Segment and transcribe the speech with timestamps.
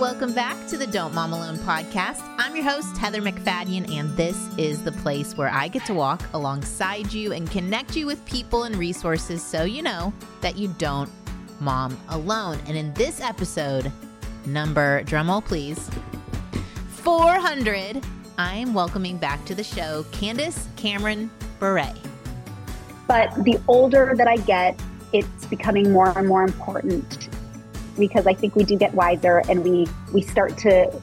[0.00, 2.20] Welcome back to the Don't Mom Alone podcast.
[2.36, 6.22] I'm your host, Heather MacFadyen, and this is the place where I get to walk
[6.34, 10.12] alongside you and connect you with people and resources so you know
[10.42, 11.10] that you don't
[11.60, 12.58] mom alone.
[12.66, 13.90] And in this episode,
[14.44, 15.88] number, drumroll please,
[16.90, 18.04] 400,
[18.36, 21.94] I'm welcoming back to the show Candace Cameron Bure.
[23.08, 24.78] But the older that I get,
[25.14, 27.30] it's becoming more and more important
[27.98, 31.02] because I think we do get wiser and we we start to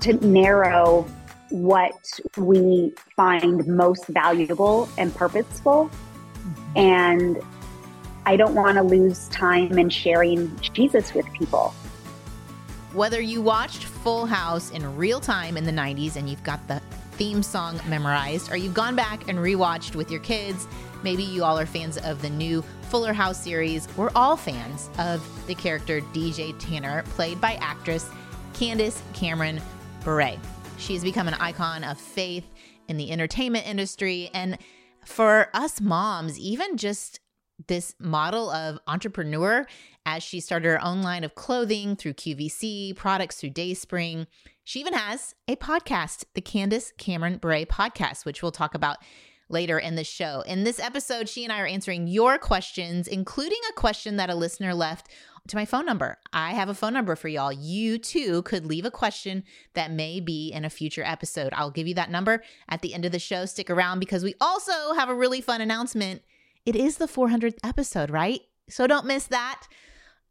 [0.00, 1.06] to narrow
[1.50, 5.90] what we find most valuable and purposeful.
[6.76, 7.38] And
[8.26, 11.74] I don't want to lose time in sharing Jesus with people.
[12.92, 16.80] Whether you watched Full House in real time in the 90s and you've got the
[17.12, 20.66] theme song memorized, or you've gone back and rewatched with your kids,
[21.02, 25.26] maybe you all are fans of the new Fuller House series, we're all fans of
[25.46, 28.08] the character DJ Tanner, played by actress
[28.54, 29.60] Candace Cameron
[30.04, 30.36] Bure.
[30.78, 32.44] She's become an icon of faith
[32.88, 34.30] in the entertainment industry.
[34.34, 34.58] And
[35.04, 37.20] for us moms, even just
[37.68, 39.66] this model of entrepreneur
[40.06, 44.26] as she started her own line of clothing through QVC, products through DaySpring.
[44.64, 48.98] She even has a podcast, the Candace Cameron Bure podcast, which we'll talk about
[49.50, 50.42] later in the show.
[50.42, 54.34] In this episode, she and I are answering your questions, including a question that a
[54.34, 55.08] listener left
[55.48, 56.18] to my phone number.
[56.32, 57.52] I have a phone number for y'all.
[57.52, 61.52] You too could leave a question that may be in a future episode.
[61.54, 63.46] I'll give you that number at the end of the show.
[63.46, 66.22] Stick around because we also have a really fun announcement.
[66.64, 68.40] It is the 400th episode, right?
[68.68, 69.66] So don't miss that.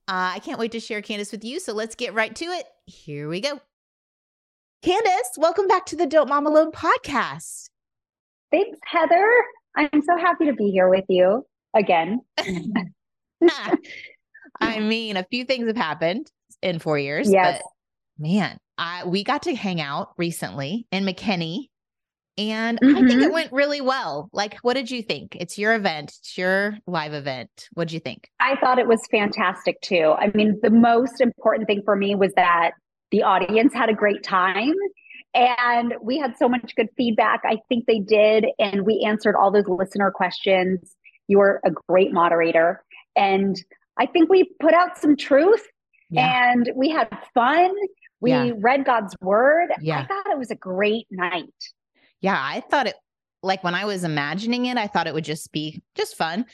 [0.08, 1.60] Uh, I can't wait to share Candace with you.
[1.60, 2.66] So let's get right to it.
[2.86, 3.60] Here we go.
[4.82, 7.69] Candace, welcome back to the Don't Mom Alone podcast.
[8.52, 9.26] Thanks, Heather.
[9.76, 12.20] I'm so happy to be here with you again.
[14.62, 17.32] I mean, a few things have happened in four years.
[17.32, 17.62] Yes.
[18.18, 21.68] man, I we got to hang out recently in McKinney.
[22.38, 22.96] And mm-hmm.
[22.96, 23.34] I think it mm-hmm.
[23.34, 24.30] went really well.
[24.32, 25.36] Like, what did you think?
[25.36, 27.68] It's your event, it's your live event.
[27.74, 28.30] What did you think?
[28.40, 30.16] I thought it was fantastic too.
[30.18, 32.72] I mean, the most important thing for me was that
[33.12, 34.74] the audience had a great time
[35.34, 37.42] and we had so much good feedback.
[37.46, 38.48] I think they did.
[38.58, 40.96] And we answered all those listener questions.
[41.28, 42.84] You were a great moderator.
[43.16, 43.62] And
[43.98, 45.66] I think we put out some truth
[46.10, 46.52] yeah.
[46.52, 47.72] and we had fun.
[48.22, 48.52] We yeah.
[48.58, 49.70] read God's word.
[49.82, 50.00] Yeah.
[50.00, 51.54] I thought it was a great night.
[52.22, 52.38] Yeah.
[52.38, 52.96] I thought it,
[53.44, 56.46] like when I was imagining it, I thought it would just be just fun.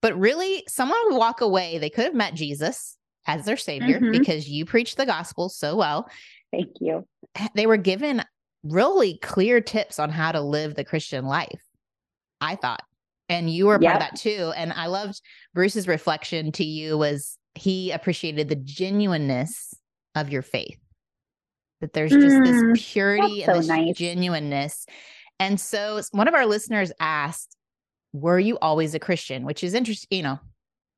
[0.00, 1.78] But really, someone would walk away.
[1.78, 4.10] They could have met Jesus as their savior mm-hmm.
[4.10, 6.10] because you preached the gospel so well.
[6.52, 7.06] Thank you.
[7.54, 8.22] They were given
[8.62, 11.62] really clear tips on how to live the Christian life,
[12.40, 12.82] I thought.
[13.28, 13.92] And you were yep.
[13.92, 14.52] part of that too.
[14.56, 15.20] And I loved
[15.54, 19.74] Bruce's reflection to you was he appreciated the genuineness
[20.14, 20.78] of your faith.
[21.80, 23.96] That there's just mm, this purity and this nice.
[23.96, 24.86] genuineness.
[25.40, 27.56] And so one of our listeners asked,
[28.12, 29.44] Were you always a Christian?
[29.44, 30.38] Which is interesting, you know,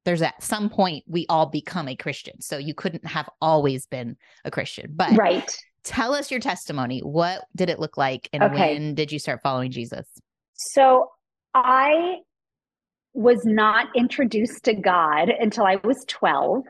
[0.05, 2.41] there's at some point we all become a Christian.
[2.41, 4.93] So you couldn't have always been a Christian.
[4.95, 5.51] But right.
[5.83, 7.01] tell us your testimony.
[7.01, 8.75] What did it look like and okay.
[8.75, 10.07] when did you start following Jesus?
[10.55, 11.11] So
[11.55, 12.17] I
[13.15, 16.65] was not introduced to God until I was 12.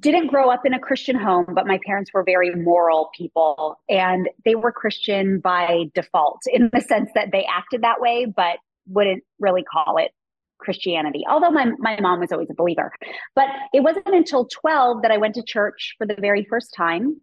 [0.00, 4.28] Didn't grow up in a Christian home, but my parents were very moral people and
[4.44, 9.22] they were Christian by default in the sense that they acted that way, but wouldn't
[9.38, 10.10] really call it
[10.58, 12.92] Christianity, although my, my mom was always a believer.
[13.34, 17.20] But it wasn't until 12 that I went to church for the very first time.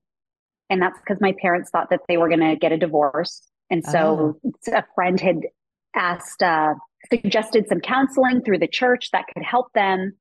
[0.69, 3.41] And that's because my parents thought that they were going to get a divorce.
[3.69, 4.51] And so oh.
[4.71, 5.41] a friend had
[5.95, 6.73] asked, uh,
[7.11, 10.13] suggested some counseling through the church that could help them.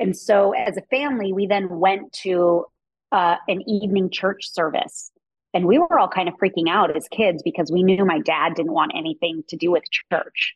[0.00, 2.66] And so as a family, we then went to
[3.12, 5.10] uh, an evening church service.
[5.52, 8.54] And we were all kind of freaking out as kids because we knew my dad
[8.56, 10.54] didn't want anything to do with church.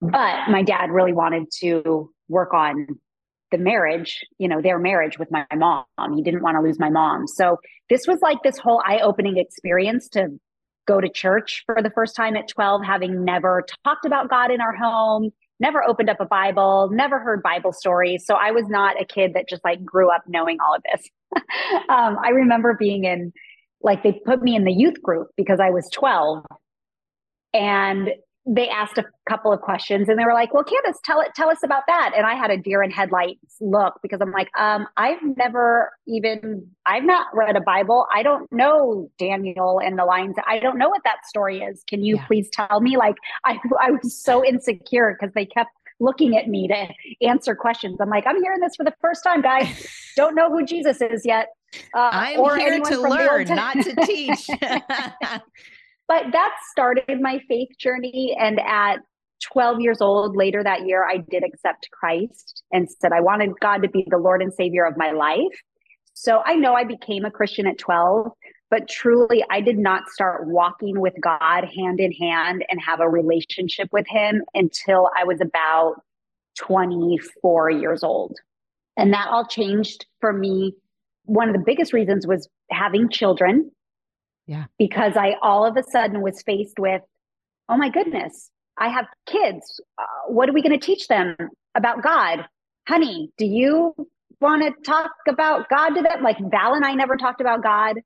[0.00, 2.86] But my dad really wanted to work on
[3.50, 5.84] the marriage, you know, their marriage with my mom.
[6.14, 7.26] He didn't want to lose my mom.
[7.26, 7.58] So
[7.88, 10.28] this was like this whole eye opening experience to
[10.86, 14.60] go to church for the first time at 12, having never talked about God in
[14.60, 18.24] our home, never opened up a Bible, never heard Bible stories.
[18.26, 21.08] So I was not a kid that just like grew up knowing all of this.
[21.88, 23.32] um, I remember being in,
[23.82, 26.44] like, they put me in the youth group because I was 12.
[27.52, 28.10] And
[28.52, 31.48] they asked a couple of questions and they were like, well, Candace, tell it, tell
[31.50, 32.10] us about that.
[32.16, 36.66] And I had a deer in headlights look because I'm like, um, I've never even,
[36.84, 38.06] I've not read a Bible.
[38.12, 40.34] I don't know Daniel and the lines.
[40.48, 41.84] I don't know what that story is.
[41.88, 42.26] Can you yeah.
[42.26, 42.96] please tell me?
[42.96, 43.14] Like,
[43.44, 45.70] I, I was so insecure because they kept
[46.00, 46.88] looking at me to
[47.24, 47.98] answer questions.
[48.00, 49.86] I'm like, I'm hearing this for the first time, guys.
[50.16, 51.50] Don't know who Jesus is yet.
[51.94, 54.48] Uh, I'm here to learn, not to teach.
[56.10, 58.36] but that started my faith journey.
[58.36, 58.96] And at
[59.52, 63.78] 12 years old later that year, I did accept Christ and said I wanted God
[63.82, 65.62] to be the Lord and Savior of my life.
[66.14, 68.26] So I know I became a Christian at 12,
[68.70, 73.08] but truly, I did not start walking with God hand in hand and have a
[73.08, 76.02] relationship with Him until I was about
[76.58, 78.36] 24 years old.
[78.96, 80.74] And that all changed for me.
[81.26, 83.70] One of the biggest reasons was having children.
[84.50, 84.64] Yeah.
[84.78, 87.02] Because I all of a sudden was faced with,
[87.68, 89.80] oh my goodness, I have kids.
[89.96, 91.36] Uh, what are we going to teach them
[91.76, 92.44] about God?
[92.88, 93.94] Honey, do you
[94.40, 96.24] want to talk about God to them?
[96.24, 98.00] Like Val and I never talked about God.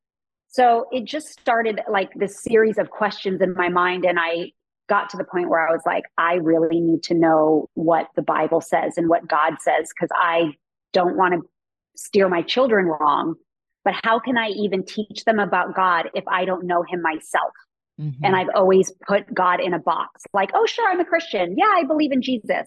[0.48, 4.04] So it just started like this series of questions in my mind.
[4.04, 4.50] And I
[4.86, 8.22] got to the point where I was like, I really need to know what the
[8.22, 10.52] Bible says and what God says, because I
[10.92, 11.40] don't want to
[11.96, 13.36] steer my children wrong.
[13.84, 17.52] But how can I even teach them about God if I don't know Him myself?
[18.00, 18.24] Mm-hmm.
[18.24, 21.56] And I've always put God in a box like, oh, sure, I'm a Christian.
[21.56, 22.66] Yeah, I believe in Jesus.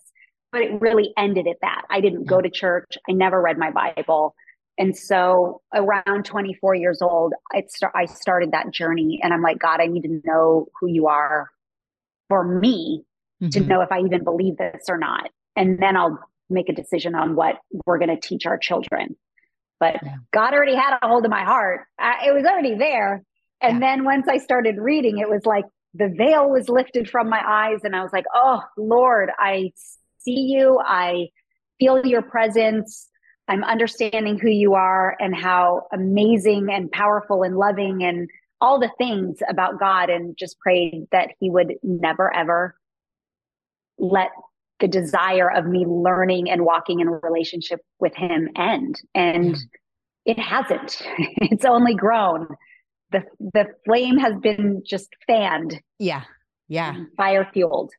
[0.51, 1.81] But it really ended at that.
[1.89, 2.97] I didn't go to church.
[3.09, 4.33] I never read my Bible.
[4.77, 9.19] And so around 24 years old, I, start, I started that journey.
[9.21, 11.49] And I'm like, God, I need to know who you are
[12.29, 13.03] for me
[13.41, 13.49] mm-hmm.
[13.49, 15.29] to know if I even believe this or not.
[15.55, 16.19] And then I'll
[16.49, 17.55] make a decision on what
[17.85, 19.15] we're going to teach our children.
[19.79, 20.15] But yeah.
[20.31, 21.85] God already had a hold of my heart.
[21.99, 23.23] I, it was already there.
[23.61, 23.95] And yeah.
[23.95, 27.79] then once I started reading, it was like the veil was lifted from my eyes.
[27.83, 29.71] And I was like, oh, Lord, I
[30.19, 30.79] see you.
[30.83, 31.29] I
[31.79, 33.07] feel your presence.
[33.47, 38.29] I'm understanding who you are and how amazing and powerful and loving and
[38.59, 42.75] all the things about God and just prayed that he would never ever
[43.97, 44.31] let
[44.79, 48.95] the desire of me learning and walking in a relationship with him end.
[49.15, 49.59] And mm.
[50.25, 51.01] it hasn't.
[51.49, 52.47] It's only grown.
[53.11, 55.79] The the flame has been just fanned.
[55.97, 56.23] Yeah.
[56.67, 56.95] Yeah.
[57.15, 57.91] Fire fueled.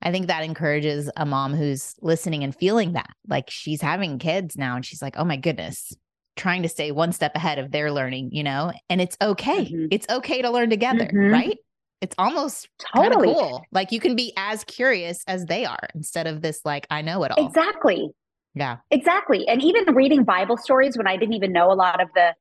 [0.00, 3.10] I think that encourages a mom who's listening and feeling that.
[3.28, 5.92] Like she's having kids now and she's like, oh my goodness,
[6.36, 8.72] trying to stay one step ahead of their learning, you know?
[8.88, 9.66] And it's okay.
[9.66, 9.86] Mm-hmm.
[9.90, 11.32] It's okay to learn together, mm-hmm.
[11.32, 11.58] right?
[12.02, 13.64] It's almost totally cool.
[13.70, 17.22] Like you can be as curious as they are instead of this, like, I know
[17.22, 17.46] it all.
[17.46, 18.10] Exactly.
[18.54, 18.78] Yeah.
[18.90, 19.46] Exactly.
[19.46, 22.34] And even reading Bible stories when I didn't even know a lot of the,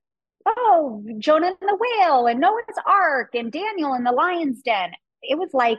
[0.47, 5.37] oh, Jonah and the whale and Noah's Ark and Daniel in the lion's den, it
[5.37, 5.77] was like,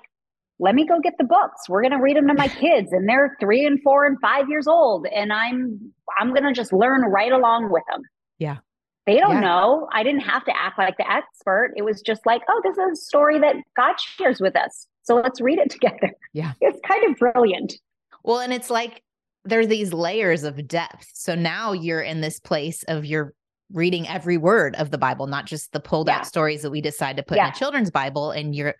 [0.61, 1.69] let me go get the books.
[1.69, 4.49] We're going to read them to my kids and they're 3 and 4 and 5
[4.49, 8.02] years old and I'm I'm going to just learn right along with them.
[8.38, 8.58] Yeah.
[9.06, 9.40] They don't yeah.
[9.40, 9.88] know.
[9.93, 11.72] I didn't have to act like the expert.
[11.76, 14.87] It was just like, oh, this is a story that God shares with us.
[15.02, 16.12] So let's read it together.
[16.32, 16.52] Yeah.
[16.60, 17.75] It's kind of brilliant.
[18.22, 19.02] Well, and it's like
[19.44, 21.10] there's these layers of depth.
[21.14, 23.34] So now you're in this place of you're
[23.72, 26.19] reading every word of the Bible, not just the pulled yeah.
[26.19, 27.46] out stories that we decide to put yeah.
[27.46, 28.31] in a children's Bible.
[28.31, 28.75] And you're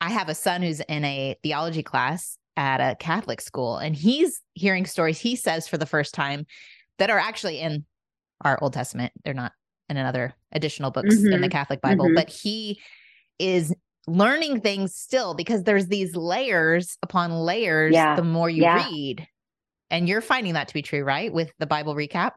[0.00, 4.40] I have a son who's in a theology class at a Catholic school, and he's
[4.54, 6.46] hearing stories he says for the first time
[6.98, 7.84] that are actually in
[8.42, 9.12] our Old Testament.
[9.24, 9.52] They're not
[9.88, 11.32] in another additional books mm-hmm.
[11.32, 11.52] in the mm-hmm.
[11.52, 12.14] Catholic Bible, mm-hmm.
[12.14, 12.80] but he
[13.38, 13.74] is
[14.06, 18.16] learning things still because there's these layers upon layers yeah.
[18.16, 18.88] the more you yeah.
[18.88, 19.26] read.
[19.90, 21.32] And you're finding that to be true, right?
[21.32, 22.32] With the Bible recap?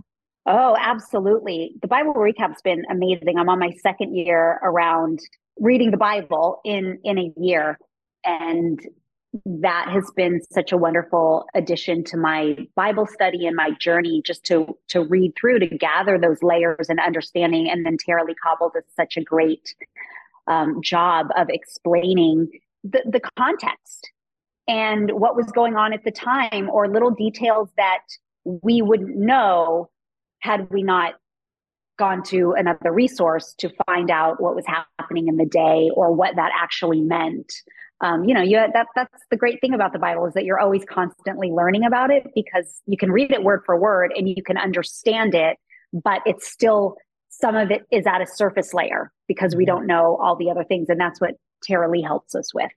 [0.45, 1.75] Oh, absolutely.
[1.81, 3.37] The Bible recap's been amazing.
[3.37, 5.19] I'm on my second year around
[5.59, 7.77] reading the Bible in in a year,
[8.23, 8.79] and
[9.45, 14.43] that has been such a wonderful addition to my Bible study and my journey just
[14.45, 17.69] to to read through to gather those layers and understanding.
[17.69, 19.73] And then Tara-Leigh Cobble does such a great
[20.47, 22.49] um, job of explaining
[22.83, 24.11] the, the context
[24.67, 28.03] and what was going on at the time, or little details that
[28.43, 29.89] we wouldn't know
[30.39, 31.13] had we not
[31.97, 34.65] gone to another resource to find out what was
[34.97, 37.53] happening in the day or what that actually meant.
[38.01, 40.59] Um, you know, you that that's the great thing about the Bible is that you're
[40.59, 44.41] always constantly learning about it because you can read it word for word and you
[44.43, 45.57] can understand it,
[45.93, 46.95] but it's still
[47.29, 50.63] some of it is at a surface layer because we don't know all the other
[50.63, 52.71] things, and that's what Tara-Leigh helps us with.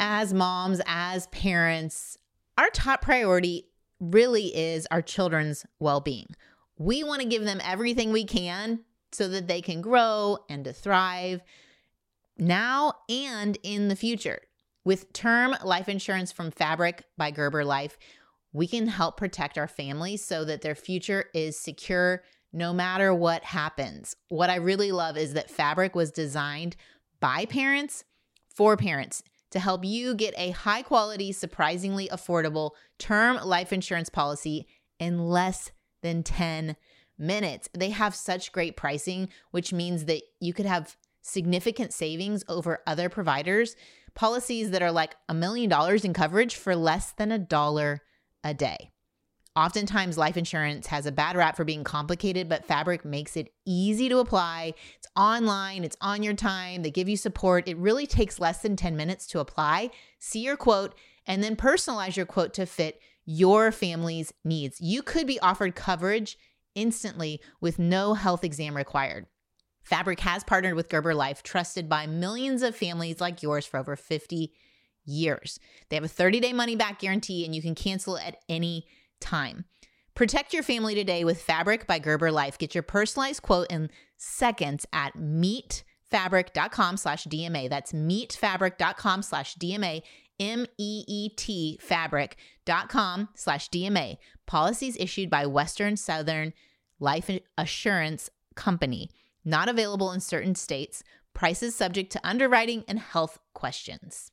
[0.00, 2.18] As moms, as parents,
[2.58, 3.68] our top priority
[4.00, 6.26] really is our children's well being.
[6.76, 8.80] We want to give them everything we can
[9.16, 11.42] so that they can grow and to thrive
[12.38, 14.40] now and in the future.
[14.84, 17.98] With term life insurance from Fabric by Gerber Life,
[18.52, 23.42] we can help protect our families so that their future is secure no matter what
[23.42, 24.16] happens.
[24.28, 26.76] What I really love is that Fabric was designed
[27.20, 28.04] by parents
[28.48, 34.66] for parents to help you get a high quality, surprisingly affordable term life insurance policy
[34.98, 35.70] in less
[36.02, 36.76] than 10
[37.18, 37.68] minutes.
[37.72, 43.08] They have such great pricing, which means that you could have significant savings over other
[43.08, 43.76] providers,
[44.14, 48.02] policies that are like a million dollars in coverage for less than a dollar
[48.44, 48.92] a day.
[49.56, 54.08] Oftentimes, life insurance has a bad rap for being complicated, but Fabric makes it easy
[54.10, 54.74] to apply.
[54.98, 57.66] It's online, it's on your time, they give you support.
[57.66, 60.94] It really takes less than 10 minutes to apply, see your quote,
[61.26, 64.78] and then personalize your quote to fit your family's needs.
[64.78, 66.36] You could be offered coverage
[66.76, 69.26] instantly with no health exam required.
[69.82, 73.96] Fabric has partnered with Gerber Life, trusted by millions of families like yours for over
[73.96, 74.52] 50
[75.04, 75.58] years.
[75.88, 78.86] They have a 30 day money back guarantee, and you can cancel at any
[79.20, 79.64] time.
[80.14, 82.58] Protect your family today with Fabric by Gerber Life.
[82.58, 87.68] Get your personalized quote in seconds at meetfabric.com slash DMA.
[87.68, 90.02] That's meetfabric.com slash DMA,
[90.38, 94.16] M-E-E-T fabric.com slash DMA.
[94.46, 96.52] Policies issued by Western Southern
[97.00, 99.10] Life Assurance Company.
[99.44, 101.02] Not available in certain states.
[101.34, 104.30] Prices subject to underwriting and health questions.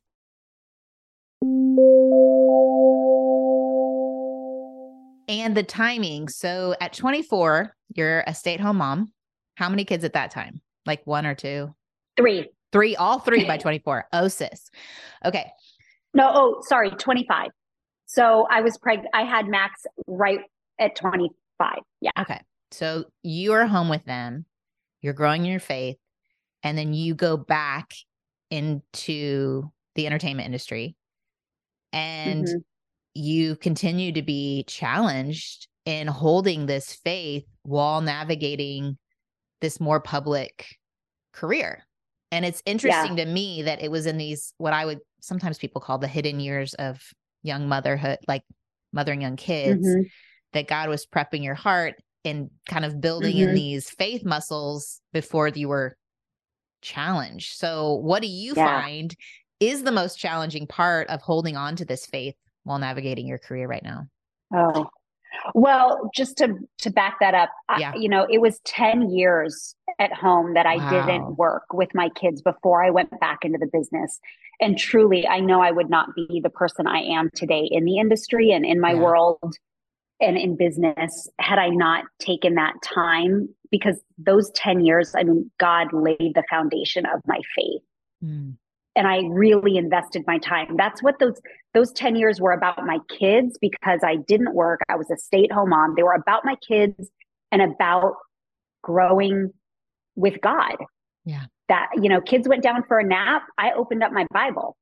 [5.28, 6.28] and the timing.
[6.30, 9.12] So at 24, you're a stay at home mom.
[9.56, 10.62] How many kids at that time?
[10.86, 11.74] Like one or two?
[12.18, 12.50] Three.
[12.72, 14.08] Three, all three by 24.
[14.14, 14.70] Oh, sis.
[15.26, 15.52] Okay.
[16.14, 17.50] No, oh, sorry, 25.
[18.06, 19.10] So I was pregnant.
[19.14, 20.40] I had Max right
[20.80, 21.78] at 25.
[22.02, 22.12] Yeah.
[22.20, 22.40] Okay.
[22.72, 24.46] So you are home with them,
[25.02, 25.98] you're growing your faith,
[26.64, 27.92] and then you go back
[28.50, 30.96] into the entertainment industry.
[31.92, 32.58] And mm-hmm
[33.14, 38.98] you continue to be challenged in holding this faith while navigating
[39.62, 40.78] this more public
[41.32, 41.84] career.
[42.34, 43.26] And it's interesting yeah.
[43.26, 46.40] to me that it was in these, what I would sometimes people call the hidden
[46.40, 47.00] years of
[47.44, 48.42] young motherhood, like
[48.92, 50.02] mothering young kids, mm-hmm.
[50.54, 51.94] that God was prepping your heart
[52.26, 53.50] and kind of building mm-hmm.
[53.50, 55.96] in these faith muscles before you were
[56.82, 57.54] challenged.
[57.54, 58.82] So, what do you yeah.
[58.82, 59.16] find
[59.60, 63.68] is the most challenging part of holding on to this faith while navigating your career
[63.68, 64.08] right now?
[64.52, 64.90] Oh,
[65.54, 67.92] well, just to to back that up, yeah.
[67.94, 70.90] I, you know, it was 10 years at home that I wow.
[70.90, 74.20] didn't work with my kids before I went back into the business.
[74.62, 77.98] And truly, I know I would not be the person I am today in the
[77.98, 79.02] industry and in my yeah.
[79.02, 79.56] world
[80.20, 85.52] and in business had I not taken that time because those 10 years, I mean,
[85.60, 87.82] God laid the foundation of my faith.
[88.24, 88.56] Mm
[88.96, 90.76] and I really invested my time.
[90.78, 91.40] That's what those
[91.74, 94.82] those 10 years were about my kids because I didn't work.
[94.90, 95.94] I was a stay-at-home mom.
[95.96, 97.10] They were about my kids
[97.52, 98.14] and about
[98.84, 99.52] growing
[100.16, 100.76] with God.
[101.26, 101.46] Yeah.
[101.70, 104.76] That, you know, kids went down for a nap, I opened up my Bible.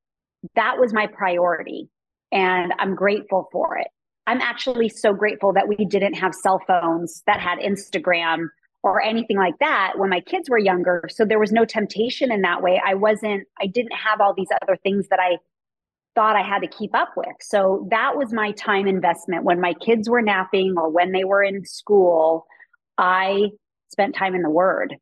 [0.56, 1.90] That was my priority.
[2.32, 3.88] And I'm grateful for it.
[4.28, 8.48] I'm actually so grateful that we didn't have cell phones that had Instagram
[8.84, 11.08] or anything like that when my kids were younger.
[11.10, 12.82] So there was no temptation in that way.
[12.84, 15.38] I wasn't, I didn't have all these other things that I
[16.16, 17.36] thought I had to keep up with.
[17.42, 19.44] So that was my time investment.
[19.44, 22.46] When my kids were napping or when they were in school,
[22.98, 23.50] I
[23.92, 24.96] spent time in the Word.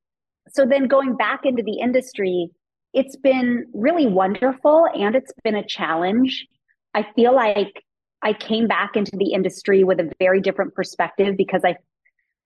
[0.50, 2.50] So then going back into the industry,
[2.94, 6.48] it's been really wonderful and it's been a challenge.
[6.94, 7.84] I feel like
[8.22, 11.75] I came back into the industry with a very different perspective because I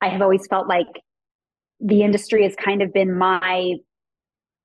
[0.02, 0.88] I have always felt like
[1.80, 3.76] the industry has kind of been my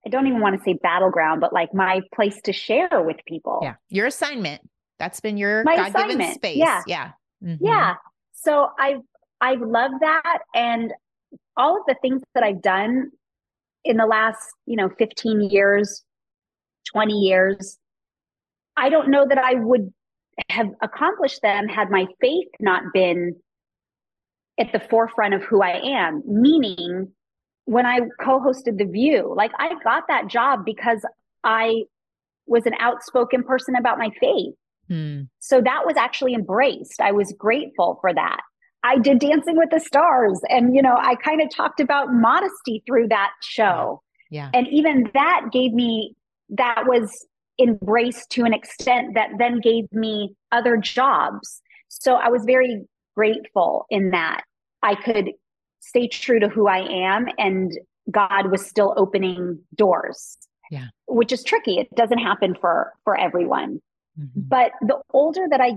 [0.07, 3.61] I don't even want to say battleground, but like my place to share with people.
[3.63, 3.75] Yeah.
[3.89, 4.63] Your assignment.
[4.99, 6.57] That's been your God given space.
[6.57, 6.83] Yeah.
[6.87, 7.11] Yeah.
[7.45, 7.65] Mm-hmm.
[7.65, 7.95] Yeah.
[8.33, 9.01] So I've
[9.41, 10.39] I've loved that.
[10.55, 10.93] And
[11.57, 13.11] all of the things that I've done
[13.85, 16.05] in the last, you know, 15 years,
[16.93, 17.79] 20 years,
[18.77, 19.93] I don't know that I would
[20.51, 23.35] have accomplished them had my faith not been
[24.59, 27.13] at the forefront of who I am, meaning
[27.69, 31.05] when I co hosted The View, like I got that job because
[31.45, 31.83] I
[32.47, 34.55] was an outspoken person about my faith.
[34.89, 35.25] Hmm.
[35.39, 36.99] So that was actually embraced.
[36.99, 38.41] I was grateful for that.
[38.85, 42.83] I did Dancing with the Stars and, you know, I kind of talked about modesty
[42.87, 44.01] through that show.
[44.31, 44.49] Yeah.
[44.55, 46.15] And even that gave me,
[46.49, 47.27] that was
[47.61, 51.61] embraced to an extent that then gave me other jobs.
[51.89, 52.81] So I was very
[53.15, 54.41] grateful in that.
[54.83, 55.33] I could
[55.81, 57.73] stay true to who I am and
[58.11, 60.37] God was still opening doors.
[60.71, 60.87] Yeah.
[61.07, 61.79] Which is tricky.
[61.79, 63.81] It doesn't happen for for everyone.
[64.19, 64.41] Mm-hmm.
[64.49, 65.75] But the older that I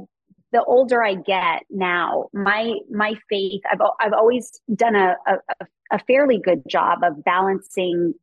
[0.51, 5.99] the older I get now, my my faith, I've I've always done a, a, a
[6.07, 8.13] fairly good job of balancing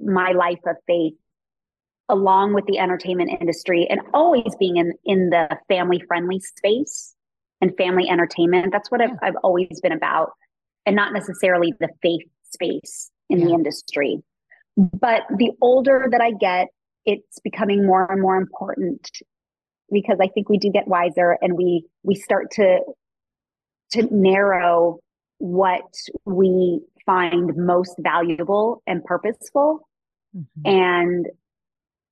[0.00, 1.14] my life of faith
[2.08, 7.14] along with the entertainment industry and always being in in the family friendly space
[7.60, 9.08] and family entertainment that's what yeah.
[9.22, 10.30] I've, I've always been about
[10.88, 13.46] and not necessarily the faith space in yeah.
[13.46, 14.22] the industry
[14.76, 16.68] but the older that i get
[17.04, 19.10] it's becoming more and more important
[19.92, 22.78] because i think we do get wiser and we we start to
[23.90, 24.98] to narrow
[25.38, 29.86] what we find most valuable and purposeful
[30.34, 30.66] mm-hmm.
[30.66, 31.26] and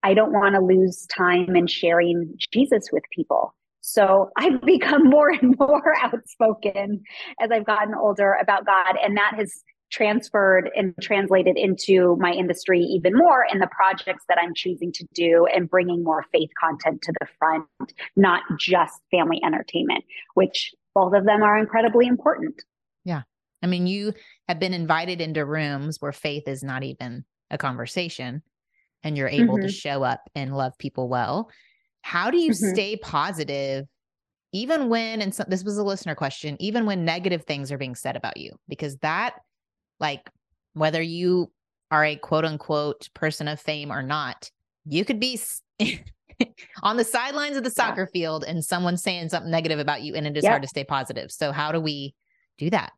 [0.07, 3.56] I don't want to lose time in sharing Jesus with people.
[3.87, 7.03] So I've become more and more outspoken
[7.41, 8.97] as I've gotten older about God.
[9.03, 9.63] And that has
[9.93, 15.07] transferred and translated into my industry even more in the projects that I'm choosing to
[15.15, 17.67] do and bringing more faith content to the front,
[18.17, 22.61] not just family entertainment, which both of them are incredibly important.
[23.05, 23.23] Yeah.
[23.63, 24.13] I mean, you
[24.49, 28.43] have been invited into rooms where faith is not even a conversation
[29.05, 29.67] and you're able mm-hmm.
[29.67, 31.49] to show up and love people well.
[32.07, 32.69] How do you mm-hmm.
[32.73, 33.85] stay positive
[34.53, 37.97] even when and so, this was a listener question, even when negative things are being
[37.97, 38.53] said about you?
[38.69, 39.35] Because that
[39.99, 40.31] like
[40.75, 41.51] whether you
[41.91, 44.53] are a quote unquote person of fame or not,
[44.85, 45.41] you could be
[46.85, 48.21] on the sidelines of the soccer yeah.
[48.21, 51.33] field and someone saying something negative about you and it is hard to stay positive.
[51.33, 52.15] So how do we
[52.57, 52.93] do that?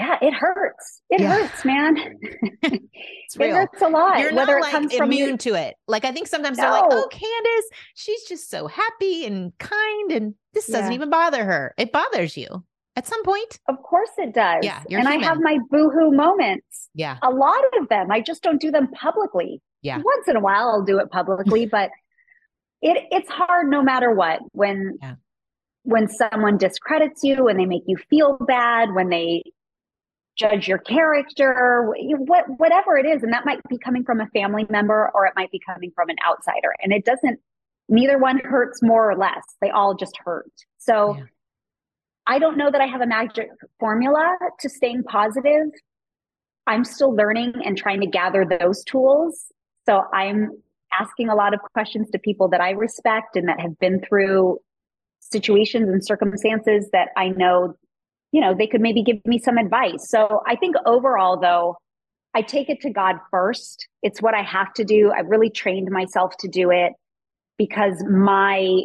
[0.00, 1.02] Yeah, it hurts.
[1.10, 1.34] It yeah.
[1.34, 1.96] hurts, man.
[3.38, 4.18] It hurts a lot.
[4.18, 5.76] You're not like immune to it.
[5.86, 6.64] Like I think sometimes no.
[6.64, 10.78] they're like, "Oh, Candace, she's just so happy and kind, and this yeah.
[10.78, 12.64] doesn't even bother her." It bothers you
[12.96, 13.60] at some point.
[13.68, 14.64] Of course, it does.
[14.64, 15.06] Yeah, and human.
[15.06, 16.88] I have my boohoo moments.
[16.92, 18.10] Yeah, a lot of them.
[18.10, 19.62] I just don't do them publicly.
[19.82, 21.90] Yeah, once in a while I'll do it publicly, but
[22.82, 24.98] it it's hard no matter what when.
[25.00, 25.14] Yeah.
[25.82, 29.42] When someone discredits you, when they make you feel bad, when they
[30.40, 33.22] judge your character, what, whatever it is.
[33.22, 36.08] And that might be coming from a family member or it might be coming from
[36.08, 36.74] an outsider.
[36.82, 37.38] And it doesn't,
[37.88, 39.42] neither one hurts more or less.
[39.60, 40.50] They all just hurt.
[40.78, 41.24] So yeah.
[42.26, 45.68] I don't know that I have a magic formula to staying positive.
[46.66, 49.52] I'm still learning and trying to gather those tools.
[49.86, 50.50] So I'm
[50.98, 54.58] asking a lot of questions to people that I respect and that have been through
[55.20, 57.76] situations and circumstances that I know
[58.32, 60.08] you know, they could maybe give me some advice.
[60.08, 61.76] So I think overall, though,
[62.34, 63.88] I take it to God first.
[64.02, 65.10] It's what I have to do.
[65.10, 66.92] I've really trained myself to do it
[67.58, 68.82] because my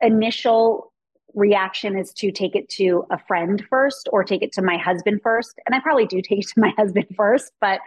[0.00, 0.92] initial
[1.34, 5.20] reaction is to take it to a friend first or take it to my husband
[5.22, 5.54] first.
[5.64, 7.80] And I probably do take it to my husband first, but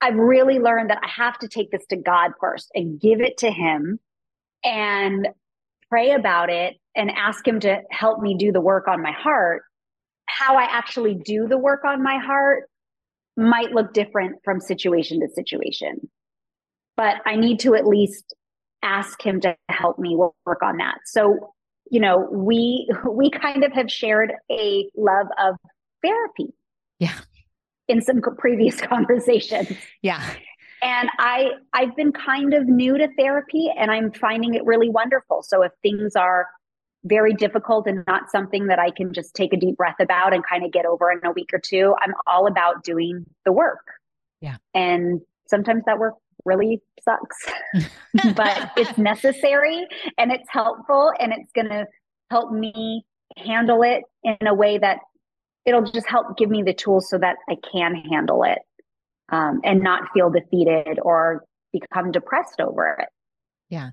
[0.00, 3.38] I've really learned that I have to take this to God first and give it
[3.38, 3.98] to Him
[4.64, 5.28] and
[5.88, 9.62] pray about it and ask Him to help me do the work on my heart
[10.32, 12.64] how I actually do the work on my heart
[13.36, 16.08] might look different from situation to situation.
[16.96, 18.34] But I need to at least
[18.82, 20.98] ask him to help me work on that.
[21.06, 21.54] So,
[21.90, 25.56] you know, we we kind of have shared a love of
[26.02, 26.52] therapy.
[26.98, 27.18] Yeah.
[27.88, 29.68] In some previous conversations.
[30.02, 30.22] Yeah.
[30.82, 35.42] And I I've been kind of new to therapy and I'm finding it really wonderful.
[35.42, 36.48] So if things are
[37.04, 40.44] very difficult and not something that I can just take a deep breath about and
[40.46, 41.94] kind of get over in a week or two.
[42.00, 43.86] I'm all about doing the work.
[44.40, 44.56] Yeah.
[44.74, 47.90] And sometimes that work really sucks,
[48.36, 49.86] but it's necessary
[50.18, 51.86] and it's helpful and it's going to
[52.30, 53.04] help me
[53.36, 54.98] handle it in a way that
[55.64, 58.58] it'll just help give me the tools so that I can handle it
[59.30, 63.08] um, and not feel defeated or become depressed over it.
[63.68, 63.90] Yeah.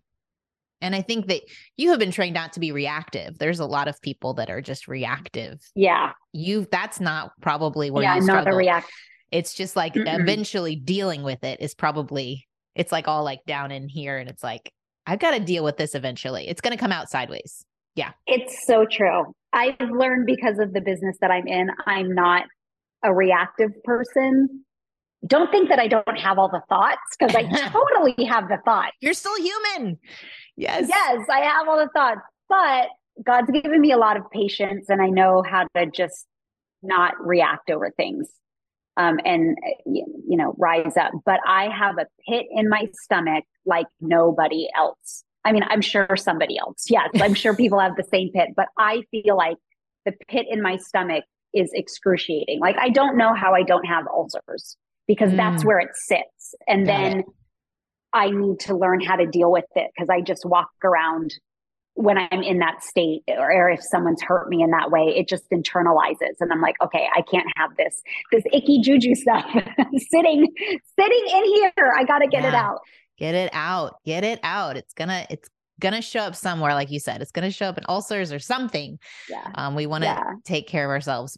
[0.82, 1.42] And I think that
[1.78, 3.38] you have been trained not to be reactive.
[3.38, 5.60] There's a lot of people that are just reactive.
[5.76, 6.14] Yeah.
[6.34, 8.46] You that's not probably where yeah, you struggle.
[8.46, 8.90] not a react.
[9.32, 10.20] It's just like Mm-mm.
[10.20, 14.44] eventually dealing with it is probably it's like all like down in here and it's
[14.44, 14.72] like
[15.06, 16.48] I've got to deal with this eventually.
[16.48, 17.66] It's going to come out sideways.
[17.96, 18.12] Yeah.
[18.28, 19.34] It's so true.
[19.52, 22.44] I've learned because of the business that I'm in, I'm not
[23.04, 24.64] a reactive person
[25.26, 28.92] don't think that I don't have all the thoughts because I totally have the thoughts.
[29.02, 29.98] You're still human.
[30.60, 30.88] Yes.
[30.90, 32.20] Yes, I have all the thoughts,
[32.50, 32.90] but
[33.26, 36.26] God's given me a lot of patience and I know how to just
[36.84, 38.30] not react over things
[38.98, 40.06] um, and, you
[40.38, 41.14] know, rise up.
[41.26, 45.24] But I have a pit in my stomach like nobody else.
[45.46, 46.88] I mean, I'm sure somebody else.
[46.90, 49.56] Yes, I'm sure people have the same pit, but I feel like
[50.06, 52.60] the pit in my stomach is excruciating.
[52.60, 54.76] Like I don't know how I don't have ulcers
[55.08, 55.38] because mm.
[55.38, 56.54] that's where it sits.
[56.68, 57.26] And Got then it.
[58.14, 61.34] I need to learn how to deal with it because I just walk around
[61.94, 65.28] when I'm in that state or, or, if someone's hurt me in that way, it
[65.28, 66.36] just internalizes.
[66.40, 69.44] And I'm like, okay, I can't have this, this icky juju stuff
[70.10, 70.48] sitting,
[70.98, 71.94] sitting in here.
[71.98, 72.50] I got to get yeah.
[72.50, 72.80] it out.
[73.18, 73.98] Get it out.
[74.06, 74.78] Get it out.
[74.78, 75.50] It's gonna it's
[75.82, 77.22] gonna show up somewhere, like you said.
[77.22, 78.98] It's gonna show up in ulcers or something.
[79.30, 79.46] Yeah.
[79.56, 80.24] Um, we want to Yeah.
[80.46, 81.38] take care of ourselves.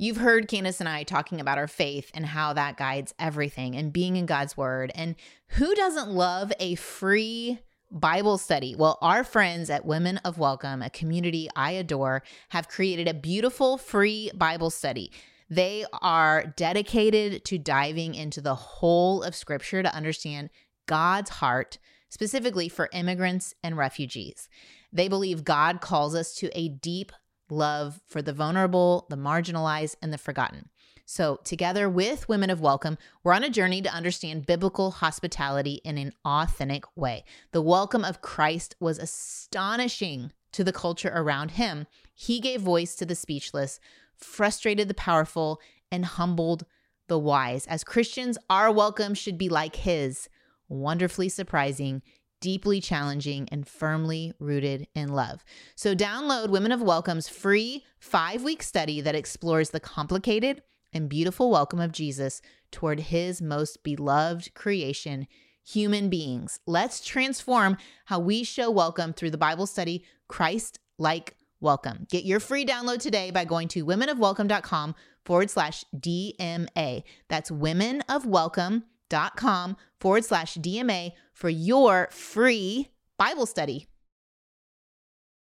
[0.00, 3.92] You've heard Candace and I talking about our faith and how that guides everything and
[3.92, 4.92] being in God's word.
[4.94, 5.16] And
[5.48, 7.58] who doesn't love a free
[7.90, 8.76] Bible study?
[8.76, 13.76] Well, our friends at Women of Welcome, a community I adore, have created a beautiful
[13.76, 15.10] free Bible study.
[15.50, 20.50] They are dedicated to diving into the whole of Scripture to understand
[20.86, 24.48] God's heart, specifically for immigrants and refugees.
[24.92, 27.10] They believe God calls us to a deep
[27.50, 30.68] love for the vulnerable, the marginalized, and the forgotten.
[31.10, 35.96] So, together with Women of Welcome, we're on a journey to understand biblical hospitality in
[35.96, 37.24] an authentic way.
[37.52, 41.86] The welcome of Christ was astonishing to the culture around him.
[42.14, 43.80] He gave voice to the speechless,
[44.18, 46.66] frustrated the powerful, and humbled
[47.06, 47.66] the wise.
[47.68, 50.28] As Christians, our welcome should be like his
[50.68, 52.02] wonderfully surprising,
[52.40, 55.44] deeply challenging, and firmly rooted in love.
[55.74, 61.50] So, download Women of Welcome's free five week study that explores the complicated and beautiful
[61.50, 65.26] welcome of Jesus toward his most beloved creation,
[65.64, 66.60] human beings.
[66.66, 72.06] Let's transform how we show welcome through the Bible study, Christ like welcome.
[72.10, 77.02] Get your free download today by going to womenofwelcome.com forward slash DMA.
[77.28, 77.50] That's
[79.08, 83.86] womenofwelcome.com forward slash DMA for your free Bible study.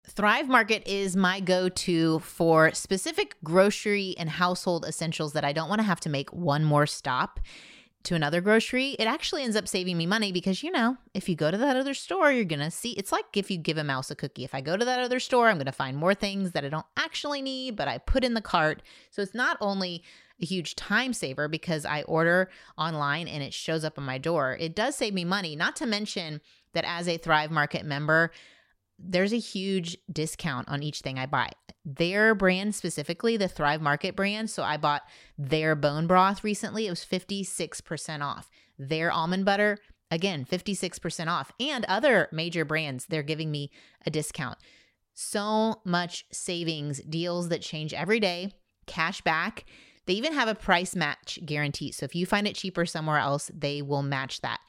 [0.06, 5.68] Thrive Market is my go to for specific grocery and household essentials that I don't
[5.68, 7.40] want to have to make one more stop
[8.04, 8.96] to another grocery.
[8.98, 11.76] It actually ends up saving me money because, you know, if you go to that
[11.76, 14.44] other store, you're going to see it's like if you give a mouse a cookie.
[14.44, 16.70] If I go to that other store, I'm going to find more things that I
[16.70, 18.82] don't actually need, but I put in the cart.
[19.10, 20.02] So it's not only
[20.40, 24.56] a huge time saver because I order online and it shows up on my door.
[24.58, 26.40] It does save me money, not to mention
[26.74, 28.30] that as a Thrive Market member,
[28.98, 31.50] there's a huge discount on each thing I buy.
[31.84, 34.50] Their brand specifically, the Thrive Market brand.
[34.50, 35.02] So I bought
[35.36, 36.86] their bone broth recently.
[36.86, 38.50] It was 56% off.
[38.78, 39.78] Their almond butter,
[40.10, 41.52] again, 56% off.
[41.60, 43.70] And other major brands, they're giving me
[44.04, 44.58] a discount.
[45.14, 48.52] So much savings, deals that change every day,
[48.86, 49.64] cash back.
[50.08, 51.92] They even have a price match guarantee.
[51.92, 54.60] So if you find it cheaper somewhere else, they will match that.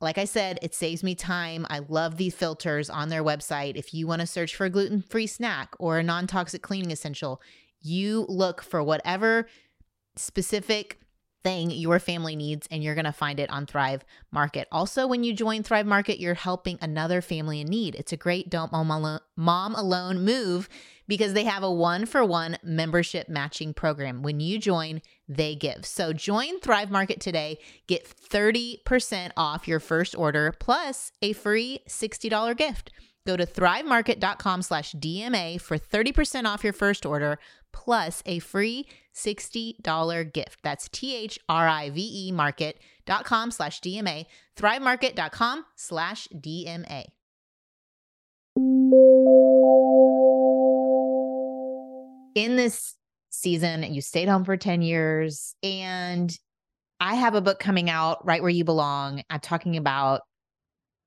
[0.00, 1.66] Like I said, it saves me time.
[1.68, 3.74] I love these filters on their website.
[3.74, 6.92] If you want to search for a gluten free snack or a non toxic cleaning
[6.92, 7.42] essential,
[7.80, 9.48] you look for whatever
[10.14, 11.00] specific
[11.42, 14.68] thing your family needs and you're going to find it on Thrive Market.
[14.70, 17.96] Also, when you join Thrive Market, you're helping another family in need.
[17.96, 20.68] It's a great don't mom alone, mom alone move
[21.08, 24.22] because they have a one for one membership matching program.
[24.22, 25.84] When you join, they give.
[25.84, 32.56] So join Thrive Market today, get 30% off your first order plus a free $60
[32.56, 32.90] gift.
[33.26, 37.38] Go to thrivemarket.com slash DMA for 30% off your first order
[37.72, 40.60] plus a free $60 gift.
[40.62, 47.04] That's T-H-R-I-V-E market.com slash DMA, thrivemarket.com slash DMA.
[52.34, 52.94] In this
[53.30, 56.36] season, you stayed home for 10 years and
[57.00, 59.22] I have a book coming out right where you belong.
[59.30, 60.22] I'm talking about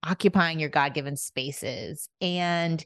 [0.03, 2.07] occupying your God given spaces.
[2.21, 2.83] And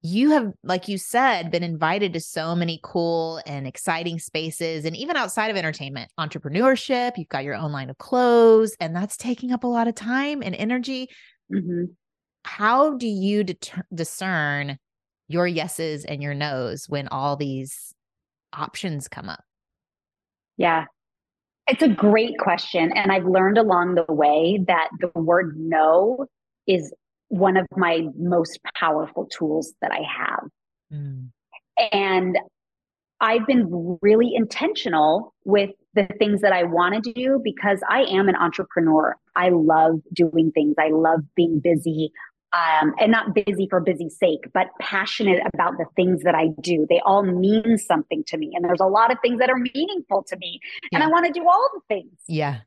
[0.00, 4.96] you have, like you said, been invited to so many cool and exciting spaces, and
[4.96, 7.12] even outside of entertainment, entrepreneurship.
[7.16, 10.40] You've got your own line of clothes, and that's taking up a lot of time
[10.40, 11.08] and energy.
[11.52, 11.86] hmm
[12.44, 14.78] How do you deter- discern
[15.28, 17.94] your yeses and your nos when all these
[18.52, 19.44] options come up?
[20.56, 20.84] Yeah.
[21.68, 22.92] It's a great question.
[22.94, 26.26] And I've learned along the way that the word no
[26.66, 26.92] is
[27.28, 30.48] one of my most powerful tools that I have.
[30.92, 31.28] Mm.
[31.92, 32.38] And
[33.20, 38.28] I've been really intentional with the things that I want to do because I am
[38.28, 39.16] an entrepreneur.
[39.36, 42.12] I love doing things, I love being busy.
[42.54, 46.86] Um, and not busy for busy's sake, but passionate about the things that I do.
[46.88, 48.52] They all mean something to me.
[48.54, 50.58] And there's a lot of things that are meaningful to me.
[50.90, 52.18] And I want to do all the things.
[52.26, 52.60] Yeah.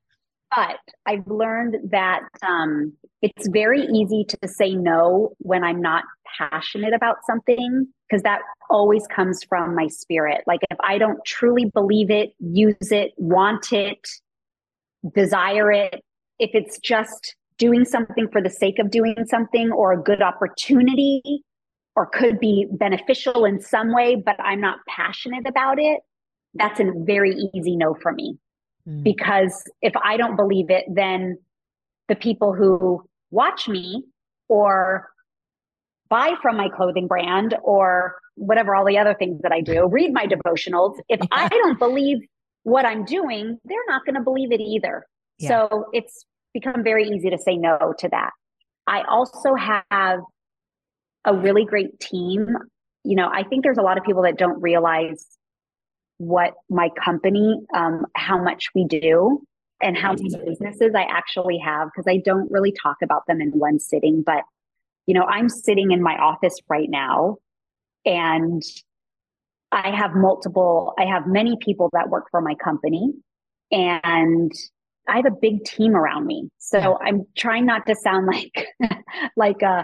[0.56, 6.04] But I've learned that um, it's very easy to say no when I'm not
[6.38, 10.44] passionate about something, because that always comes from my spirit.
[10.46, 14.08] Like if I don't truly believe it, use it, want it,
[15.16, 16.04] desire it,
[16.38, 21.44] if it's just doing something for the sake of doing something or a good opportunity
[21.96, 26.00] or could be beneficial in some way, but I'm not passionate about it,
[26.56, 28.40] that's a very easy no for me.
[28.90, 29.04] Mm.
[29.04, 31.38] Because if I don't believe it, then
[32.08, 34.06] the people who watch me
[34.50, 35.10] or
[36.10, 40.12] buy from my clothing brand or whatever all the other things that I do, read
[40.14, 41.28] my devotionals, if Yeah.
[41.32, 42.18] I don't believe
[42.64, 45.06] what I'm doing, they're not going to believe it either.
[45.38, 45.50] Yeah.
[45.50, 48.32] So it's become very easy to say no to that.
[48.88, 50.20] I also have
[51.26, 52.48] a really great team.
[53.04, 55.26] You know, I think there's a lot of people that don't realize
[56.18, 59.42] what my company, um, how much we do,
[59.82, 63.50] and how many businesses I actually have, because I don't really talk about them in
[63.50, 64.24] one sitting.
[64.24, 64.44] But,
[65.08, 67.38] you know, I'm sitting in my office right now
[68.06, 68.62] and
[69.72, 73.14] I have multiple, I have many people that work for my company
[73.72, 74.52] and
[75.08, 76.50] I have a big team around me.
[76.58, 76.94] So Yeah.
[77.02, 78.68] I'm trying not to sound like,
[79.36, 79.84] like, uh,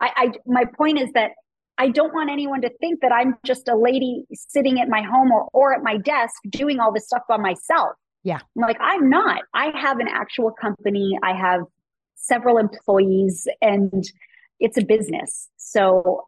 [0.00, 1.32] I, I, my point is that
[1.78, 5.30] I don't want anyone to think that I'm just a lady sitting at my home
[5.30, 7.92] or, or at my desk doing all this stuff by myself.
[8.24, 8.40] Yeah.
[8.56, 9.42] Like, I'm not.
[9.54, 11.16] I have an actual company.
[11.22, 11.62] I have
[12.16, 14.04] several employees and
[14.60, 15.48] it's a business.
[15.56, 16.26] So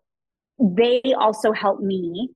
[0.61, 2.31] they also help me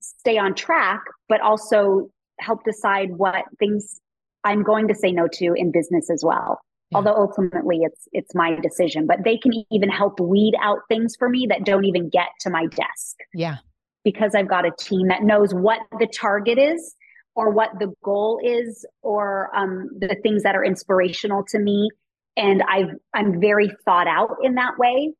[0.00, 4.00] stay on track, but also help decide what things
[4.44, 6.60] I'm going to say no to in business as well.
[6.90, 6.98] Yeah.
[6.98, 11.28] Although ultimately it's it's my decision, but they can even help weed out things for
[11.28, 13.56] me that don't even get to my desk Yeah.
[14.04, 16.94] because I've got a team that knows what the target is
[17.34, 21.88] or what the goal is or um, the things that are inspirational to me.
[22.36, 25.14] And I've, I'm very thought out in that way.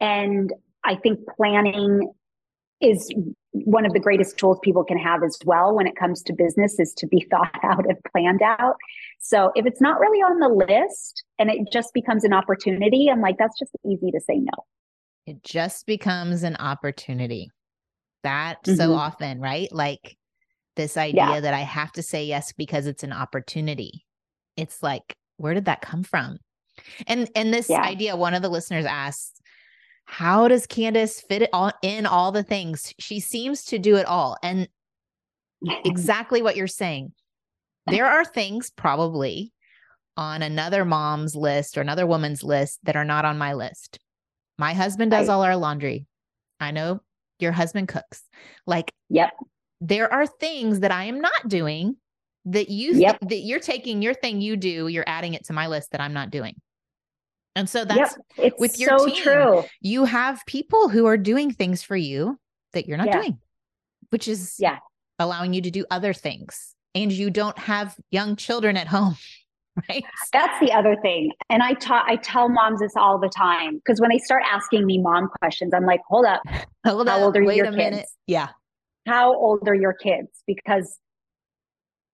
[0.00, 0.52] And
[0.84, 2.10] I think planning
[2.80, 3.12] is
[3.52, 6.78] one of the greatest tools people can have as well when it comes to business
[6.80, 8.76] is to be thought out and planned out.
[9.20, 13.20] So if it's not really on the list and it just becomes an opportunity, I'm
[13.20, 14.64] like, that's just easy to say no.
[15.26, 17.50] It just becomes an opportunity.
[18.22, 18.96] That so Mhm.
[18.96, 19.70] often, right?
[19.72, 20.16] Like
[20.76, 21.40] this idea Yeah.
[21.40, 24.04] that I have to say yes because it's an opportunity.
[24.56, 26.38] It's like, where did that come from?
[27.06, 27.82] And and this Yeah.
[27.82, 29.41] idea, one of the listeners asked,
[30.04, 32.92] how does Candace fit it all in all the things?
[32.98, 34.36] She seems to do it all.
[34.42, 34.68] And
[35.84, 37.12] exactly what you're saying.
[37.86, 39.52] There are things probably
[40.16, 43.98] on another mom's list or another woman's list that are not on my list.
[44.58, 45.34] My husband does Right.
[45.34, 46.06] all our laundry.
[46.60, 47.00] I know
[47.38, 48.22] your husband cooks.
[48.66, 49.30] Like Yep.
[49.80, 51.96] there are things that I am not doing
[52.44, 53.18] that you thi- Yep.
[53.22, 56.12] that you're taking your thing you do, you're adding it to my list that I'm
[56.12, 56.60] not doing.
[57.54, 58.46] And so that's yep.
[58.52, 59.22] It's with your so team.
[59.22, 59.64] true.
[59.80, 62.38] you have people who are doing things for you
[62.72, 63.20] that you're not Yeah.
[63.20, 63.38] doing,
[64.10, 64.78] which is Yeah.
[65.18, 66.74] allowing you to do other things.
[66.94, 69.16] And you don't have young children at home,
[69.88, 70.04] right?
[70.32, 71.32] That's the other thing.
[71.50, 74.86] And I ta- I tell moms this all the time because when they start asking
[74.86, 76.40] me mom questions, I'm like, hold up,
[76.86, 78.00] Hold How up, old are wait your a minute.
[78.00, 78.16] kids?
[78.26, 78.48] Yeah.
[79.06, 80.42] how old are your kids?
[80.46, 80.98] Because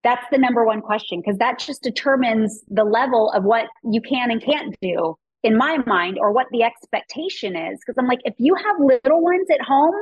[0.04, 4.30] that's the number one question because that just determines the level of what you can
[4.30, 7.78] and can't do in my mind or what the expectation is.
[7.80, 9.94] Because I'm like, if you have little ones at home,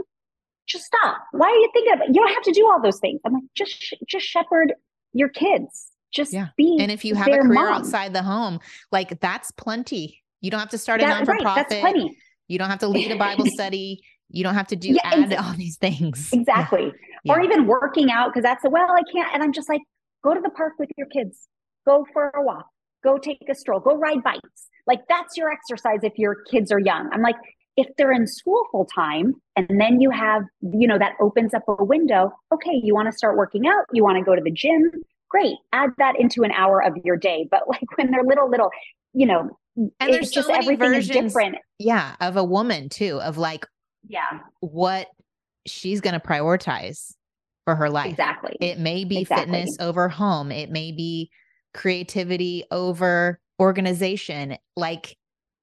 [0.66, 1.18] just stop.
[1.33, 2.09] Why are you thinking about?
[2.09, 3.20] You don't have to do all those things.
[3.25, 4.75] I'm like, just just shepherd
[5.12, 5.88] your kids.
[6.12, 6.49] Just Yeah.
[6.57, 6.77] be.
[6.81, 7.72] And if you have a career mom.
[7.72, 10.22] outside the home, like that's plenty.
[10.40, 12.16] You don't have to start a That- non for right, that's plenty.
[12.49, 14.03] You don't have to lead a Bible study.
[14.29, 16.31] You don't have to do Yeah, all these things.
[16.33, 16.92] Exactly.
[17.25, 17.35] Yeah.
[17.35, 19.33] Or even working out because that's a well, I can't.
[19.35, 19.83] And I'm just like,
[20.22, 21.49] go to the park with your kids,
[21.87, 22.66] go for a walk,
[23.05, 24.68] go take a stroll, go ride bikes.
[24.87, 27.09] Like that's your exercise if your kids are young.
[27.12, 27.37] I'm like,
[27.77, 31.62] if they're in school full time and then you have, you know, that opens up
[31.68, 32.33] a window.
[32.53, 34.90] Okay, you want to start working out, you want to go to the gym.
[35.29, 35.57] Great.
[35.72, 37.46] Add that into an hour of your day.
[37.51, 38.70] But like when they're little, little,
[39.12, 41.57] you know, And it's there's so just many everything is different.
[41.79, 42.14] Yeah.
[42.20, 43.66] Of a woman too, of like
[44.09, 45.09] Yeah, what
[45.66, 47.12] she's going to prioritize
[47.64, 48.11] for her life.
[48.11, 48.57] exactly.
[48.61, 49.53] It may be Exactly.
[49.53, 50.53] fitness over home.
[50.53, 51.29] It may be
[51.75, 54.57] creativity over organization.
[54.77, 55.16] Like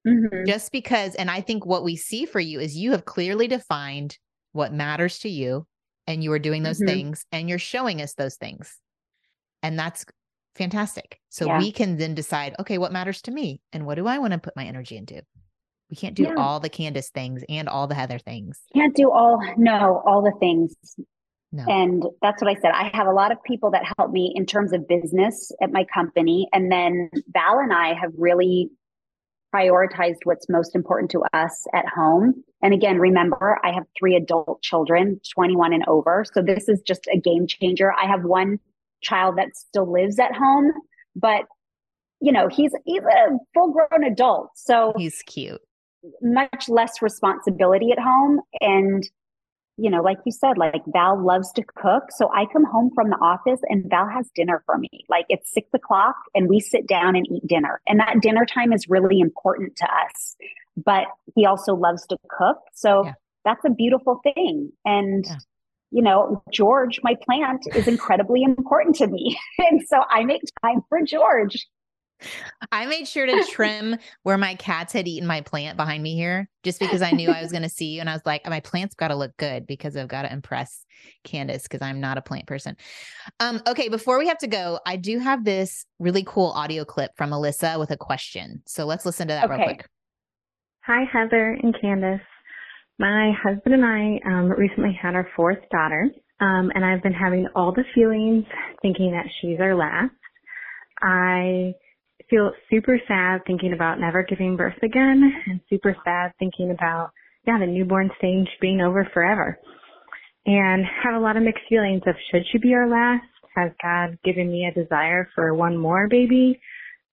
[0.05, 0.45] Mhm.
[0.45, 4.17] just because, and I think what we see for you is you have clearly defined
[4.51, 5.65] what matters to you
[6.07, 6.85] and you are doing those Mhm.
[6.87, 8.79] things and you're showing us those things.
[9.61, 10.05] And that's
[10.55, 11.19] fantastic.
[11.29, 11.57] So Yeah.
[11.59, 14.39] we can then decide, okay, what matters to me and what do I want to
[14.39, 15.23] put my energy into?
[15.89, 16.35] We can't do Yeah.
[16.37, 18.59] all the Candace things and all the Heather things.
[18.73, 20.75] Can't do all, no, all the things.
[21.55, 21.63] No.
[21.67, 22.71] And that's what I said.
[22.73, 25.85] I have a lot of people that help me in terms of business at my
[25.93, 26.47] company.
[26.51, 28.71] And then Val and I have really
[29.53, 32.43] prioritized what's most important to us at home.
[32.63, 36.25] And again, remember, I have three adult children, 21 and over.
[36.33, 37.93] So this is just a game changer.
[37.93, 38.59] I have one
[39.03, 40.71] child that still lives at home,
[41.15, 41.43] but
[42.19, 44.51] you know, he's he's a full grown adult.
[44.55, 45.61] So He's cute.
[46.21, 49.07] much less responsibility at home and
[49.77, 52.03] you know, like you said, like Val loves to cook.
[52.11, 54.89] So I come home from the office and Val has dinner for me.
[55.09, 57.81] Like it's six o'clock and we sit down and eat dinner.
[57.87, 60.35] And that dinner time is really important to us.
[60.77, 61.05] But
[61.35, 62.57] he also loves to cook.
[62.73, 63.13] So yeah.
[63.45, 64.71] that's a beautiful thing.
[64.85, 65.37] And, yeah.
[65.89, 69.39] you know, George, my plant, is incredibly important to me.
[69.57, 71.67] and so I make time for George.
[72.71, 76.49] I made sure to trim where my cats had eaten my plant behind me here,
[76.63, 77.99] just because I knew I was going to see you.
[78.01, 80.85] And I was like, my plant's got to look good because I've got to impress
[81.23, 82.75] Candace because I'm not a plant person.
[83.39, 87.11] Um, okay, before we have to go, I do have this really cool audio clip
[87.17, 88.61] from Alyssa with a question.
[88.65, 89.55] So let's listen to that okay.
[89.55, 89.87] real quick.
[90.85, 92.19] Hi, Heather and Candace.
[92.99, 96.09] My husband and I um, recently had our fourth daughter,
[96.39, 98.45] um, and I've been having all the feelings
[98.81, 100.13] thinking that she's our last.
[101.01, 101.73] I
[102.33, 107.11] feel super sad thinking about never giving birth again and super sad thinking about,
[107.45, 109.59] yeah, the newborn stage being over forever.
[110.45, 113.25] And have a lot of mixed feelings of should she be our last?
[113.55, 116.59] Has God given me a desire for one more baby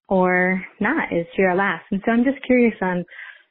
[0.09, 1.13] or not?
[1.13, 1.85] Is she our last?
[1.91, 3.05] And so I'm just curious on,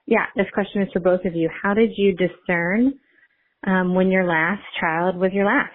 [0.07, 1.49] yeah, this question is for both of you.
[1.63, 2.95] How did you discern
[3.65, 5.71] um, when your last child was your last?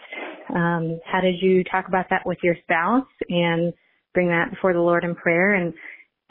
[0.54, 3.74] Um, how did you talk about that with your spouse and
[4.16, 5.54] bring that before the Lord in prayer.
[5.54, 5.74] And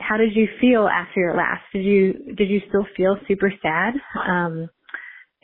[0.00, 1.62] how did you feel after your last?
[1.72, 3.94] Did you did you still feel super sad
[4.28, 4.68] um,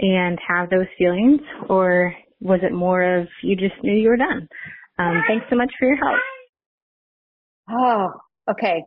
[0.00, 4.48] and have those feelings, or was it more of you just knew you were done?
[4.98, 6.18] Um, thanks so much for your help.
[7.70, 8.10] Oh,
[8.50, 8.82] okay.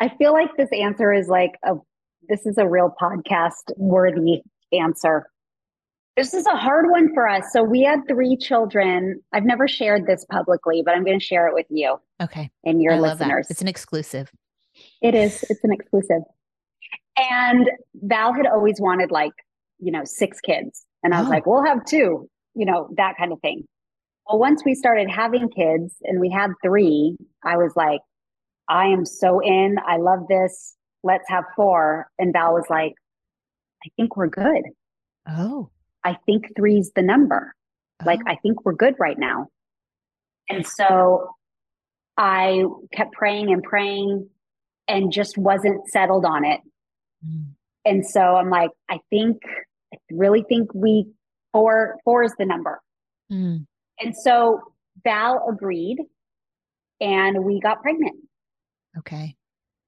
[0.00, 1.74] I feel like this answer is like a
[2.28, 4.42] this is a real podcast worthy
[4.72, 5.26] answer.
[6.16, 7.52] This is a hard one for us.
[7.52, 9.20] So we had three children.
[9.32, 11.96] I've never shared this publicly, but I'm going to share it with you.
[12.22, 12.50] Okay.
[12.64, 13.50] And your I listeners.
[13.50, 14.30] It's an exclusive.
[15.02, 15.44] It is.
[15.50, 16.22] It's an exclusive.
[17.16, 19.32] And Val had always wanted like,
[19.80, 20.86] you know, six kids.
[21.02, 21.30] And I was oh.
[21.30, 23.64] like, we'll have two, you know, that kind of thing.
[24.28, 28.00] Well, once we started having kids and we had three, I was like,
[28.68, 29.76] I am so in.
[29.86, 30.76] I love this.
[31.02, 32.08] Let's have four.
[32.18, 32.94] And Val was like,
[33.84, 34.62] I think we're good.
[35.28, 35.70] Oh.
[36.04, 37.54] I think three's the number.
[38.02, 38.06] Oh.
[38.06, 39.48] Like, I think we're good right now.
[40.48, 41.30] And so
[42.16, 44.28] I kept praying and praying
[44.86, 46.60] and just wasn't settled on it.
[47.26, 47.46] Mm.
[47.86, 49.42] And so I'm like, I think,
[49.92, 51.06] I really think we,
[51.52, 52.80] four, four is the number.
[53.32, 53.66] Mm.
[54.00, 54.60] And so
[55.02, 55.98] Val agreed
[57.00, 58.16] and we got pregnant.
[58.98, 59.36] Okay.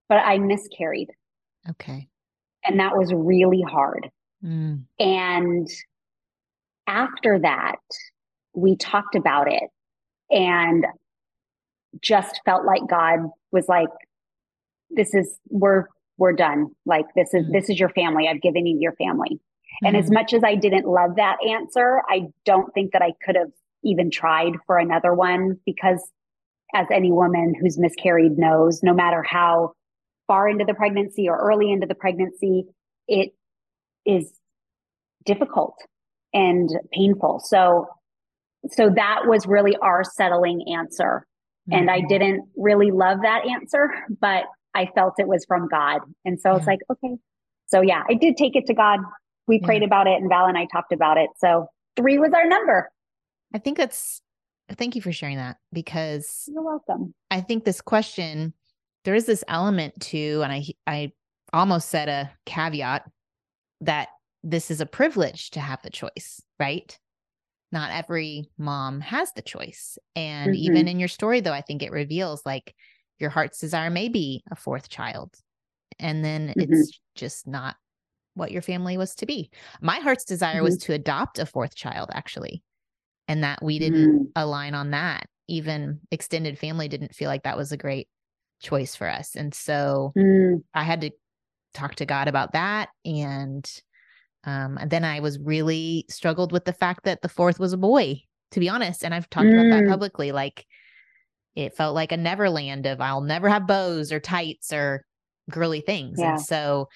[0.08, 1.10] But I miscarried.
[1.68, 2.08] Okay.
[2.64, 4.10] And that was really hard.
[4.44, 4.84] Mm.
[4.98, 5.68] And
[6.86, 7.76] after that,
[8.54, 9.64] we talked about it
[10.30, 10.84] and
[12.00, 13.20] just felt like God
[13.52, 13.88] was like,
[14.90, 15.84] this is, we're,
[16.18, 16.68] we're done.
[16.84, 17.52] Like this is, mm-hmm.
[17.52, 18.28] this is your family.
[18.28, 19.34] I've given you your family.
[19.36, 19.86] Mm-hmm.
[19.86, 20.14] And as mm-hmm.
[20.14, 23.50] much as I didn't love that answer, I don't think that I could have
[23.84, 26.00] even tried for another one because
[26.74, 29.72] as any woman who's miscarried knows, no matter how
[30.26, 32.64] far into the pregnancy or early into the pregnancy,
[33.06, 33.30] it
[34.04, 34.32] is
[35.24, 35.74] difficult
[36.32, 37.40] and painful.
[37.44, 37.86] So,
[38.70, 41.26] so that was really our settling answer.
[41.70, 41.78] Mm-hmm.
[41.78, 42.08] And I mm-hmm.
[42.08, 46.00] didn't really love that answer, but I felt it was from God.
[46.24, 46.56] And so yeah.
[46.56, 47.16] it's like, okay.
[47.66, 49.00] So yeah, I did take it to God.
[49.48, 51.30] We prayed about it and Val and I talked about it.
[51.38, 52.90] So three was our number.
[53.54, 54.20] I think that's,
[54.72, 57.14] thank you for sharing that because you're welcome.
[57.30, 58.52] I think this question,
[59.04, 61.12] there is this element to, and I, I
[61.52, 63.08] almost said a caveat
[63.82, 64.08] that
[64.42, 66.96] this is a privilege to have the choice, right?
[67.72, 69.98] Not every mom has the choice.
[70.14, 70.62] And mm-hmm.
[70.62, 72.74] even in your story, though, I think it reveals like
[73.18, 75.34] your heart's desire may be a fourth child.
[75.98, 76.72] And then mm-hmm.
[76.72, 77.76] it's just not
[78.34, 79.50] what your family was to be.
[79.80, 80.64] My heart's desire mm-hmm.
[80.64, 82.62] was to adopt a fourth child, actually,
[83.26, 84.26] and that we didn't mm.
[84.36, 85.26] align on that.
[85.48, 88.08] Even extended family didn't feel like that was a great
[88.60, 89.34] choice for us.
[89.34, 90.62] And so mm.
[90.74, 91.10] I had to
[91.72, 92.90] talk to God about that.
[93.04, 93.68] And
[94.46, 97.76] um, and then I was really struggled with the fact that the fourth was a
[97.76, 98.22] boy,
[98.52, 99.04] to be honest.
[99.04, 99.54] And I've talked mm.
[99.54, 99.90] about that mm.
[99.90, 100.30] publicly.
[100.32, 100.64] Like
[101.56, 105.04] it felt like a neverland of I'll never have bows or tights or
[105.50, 106.18] girly things.
[106.20, 106.30] Yeah.
[106.30, 106.88] And so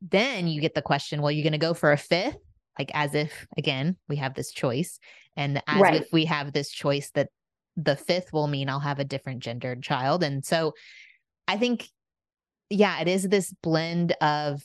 [0.00, 2.38] then you get the question, well, you're going to go for a fifth,
[2.78, 4.98] like as if, again, we have this choice.
[5.36, 6.02] And as right.
[6.02, 7.30] if we have this choice that
[7.76, 10.22] the fifth will mean I'll have a different gendered child.
[10.22, 10.74] And so
[11.48, 11.88] I think,
[12.70, 14.62] yeah, it is this blend of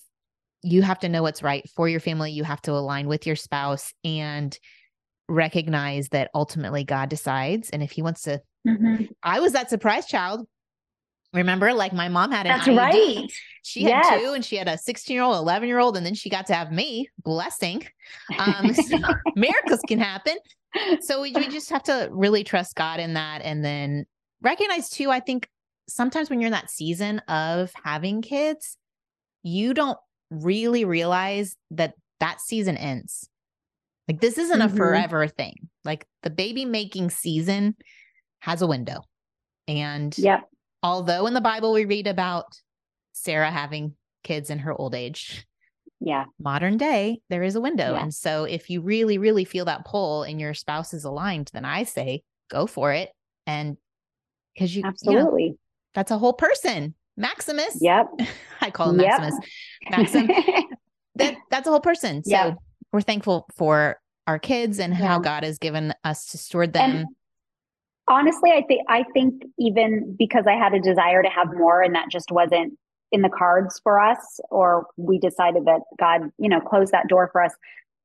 [0.68, 2.32] you have to know what's right for your family.
[2.32, 4.58] You have to align with your spouse and
[5.30, 7.70] recognize that ultimately God decides.
[7.70, 9.06] And if he wants to, mm-hmm.
[9.24, 10.46] I was that surprise child.
[11.34, 12.78] Remember, like my mom had an That's IUD.
[12.78, 13.32] right.
[13.64, 14.22] She had Yes.
[14.22, 16.48] two, and she had a 16 year old, 11 year old, and then she got
[16.48, 17.10] to have me.
[17.24, 17.86] Blessing.
[18.38, 18.98] Um, so
[19.36, 20.38] miracles can happen.
[21.02, 24.06] So we, we just have to really trust God in that, and then
[24.42, 25.12] recognize too.
[25.12, 25.50] I think
[25.90, 28.78] sometimes when you're in that season of having kids,
[29.44, 29.98] you don't
[30.30, 33.30] really realize that that season ends.
[34.08, 34.78] Like this isn't a Mhm.
[34.78, 35.70] forever thing.
[35.84, 37.76] Like the baby making season
[38.40, 39.02] has a window,
[39.68, 40.50] and Yep.
[40.84, 42.46] although in the Bible we read about
[43.14, 45.46] Sarah having kids in her old age,
[46.00, 46.26] Yeah.
[46.40, 47.94] modern day, there is a window.
[47.94, 48.04] Yeah.
[48.04, 51.66] And so if you really, really feel that pull and your spouse is aligned, then
[51.66, 53.10] I say go for it.
[53.46, 53.78] And
[54.54, 55.58] because you, you know, Absolutely.
[55.94, 56.94] that's a whole person.
[57.18, 57.78] Maximus.
[57.82, 58.08] Yep.
[58.62, 59.20] I call him Yep.
[59.20, 59.40] Maximus.
[59.90, 60.28] Maxim.
[61.16, 62.24] that, that's a whole person.
[62.24, 62.54] So Yeah.
[62.94, 65.24] we're thankful for our kids and how Yeah.
[65.24, 66.90] God has given us to steward them.
[66.98, 67.06] And
[68.08, 71.96] honestly, I think I think even because I had a desire to have more and
[71.96, 72.78] that just wasn't
[73.12, 74.18] in the cards for us,
[74.52, 77.54] or we decided that God, you know, closed that door for us,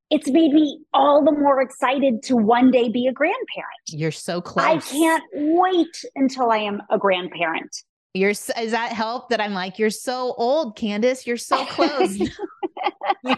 [0.09, 3.81] it's made me all the more excited to one day be a grandparent.
[3.89, 4.65] You're so close.
[4.65, 7.83] I can't wait until I am a grandparent.
[8.13, 11.25] You're is that help that I'm like, you're so old, Candace.
[11.25, 12.17] You're so close.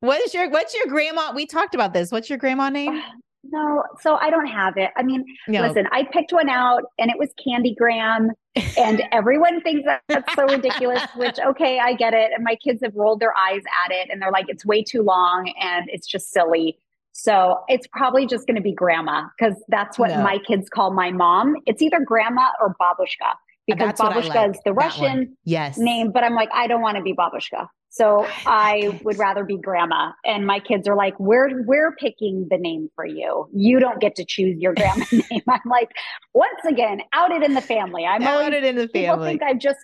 [0.00, 1.32] what is your what's your grandma?
[1.34, 2.12] We talked about this.
[2.12, 3.00] What's your grandma name?
[3.48, 4.90] No, so I don't have it.
[4.96, 5.60] I mean, No.
[5.62, 8.32] listen, I picked one out and it was Candy Graham,
[8.76, 12.32] and everyone thinks that that's so ridiculous, which, okay, I get it.
[12.34, 15.02] And my kids have rolled their eyes at it and they're like, it's way too
[15.02, 16.76] long and it's just silly.
[17.18, 20.22] So it's probably just going to be grandma because that's what No.
[20.22, 21.56] my kids call my mom.
[21.64, 23.34] It's either grandma or babushka uh,
[23.66, 24.74] because That's babushka like, is the.
[24.74, 25.78] Russian Yes.
[25.78, 27.68] name, but I'm like, I don't want to be babushka.
[27.88, 30.12] So I would rather be grandma.
[30.26, 33.48] And my kids are like, we're we're picking the name for you.
[33.54, 35.40] You don't get to choose your grandma name.
[35.48, 35.88] I'm like,
[36.34, 38.04] once again, outed in the family.
[38.04, 39.30] I'm Out always in the people family.
[39.30, 39.78] think I just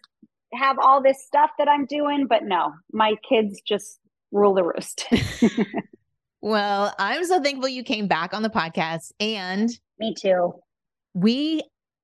[0.53, 3.99] have all this stuff that I'm doing, but no, my kids just
[4.33, 5.07] rule the roost.
[6.43, 10.53] Well, I'm so thankful you came back on the podcast and Me too.
[11.15, 11.63] we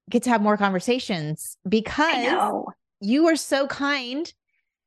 [0.08, 2.64] get to have more conversations because
[3.00, 4.32] you are so kind.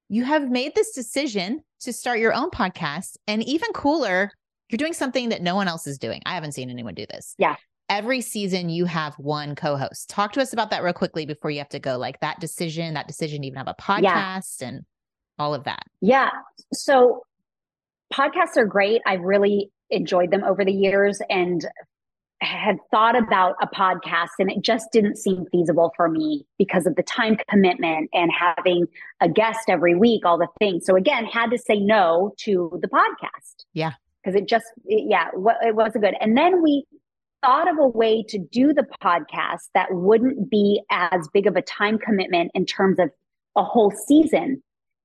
[0.08, 3.18] You have made this decision to start your own podcast.
[3.28, 4.32] And even cooler,
[4.70, 6.22] you're doing something that no one else is doing.
[6.26, 7.36] I haven't seen anyone do this.
[7.38, 7.58] Yeah.
[7.90, 10.10] Every season, you have one co host.
[10.10, 11.98] Talk to us about that real quickly before you have to go.
[11.98, 14.86] Like that decision, that decision to even have a podcast and
[15.38, 15.84] all of that.
[16.00, 16.30] Yeah.
[16.74, 17.24] So
[18.12, 19.02] podcasts are great.
[19.06, 21.66] I've really enjoyed them over the years and
[22.42, 26.96] had thought about a podcast and it just didn't seem feasible for me because of
[26.96, 28.86] the time commitment and having
[29.22, 30.86] a guest every week, all the things.
[30.86, 33.66] So again, had to say no to the podcast.
[33.74, 33.92] Yeah.
[34.24, 35.28] Because it just, it- yeah,
[35.62, 36.16] it wasn't good.
[36.20, 36.86] And then we
[37.46, 41.62] thought of a way to do the podcast that wouldn't be as big of a
[41.62, 43.10] time commitment in terms of
[43.56, 44.64] a whole season.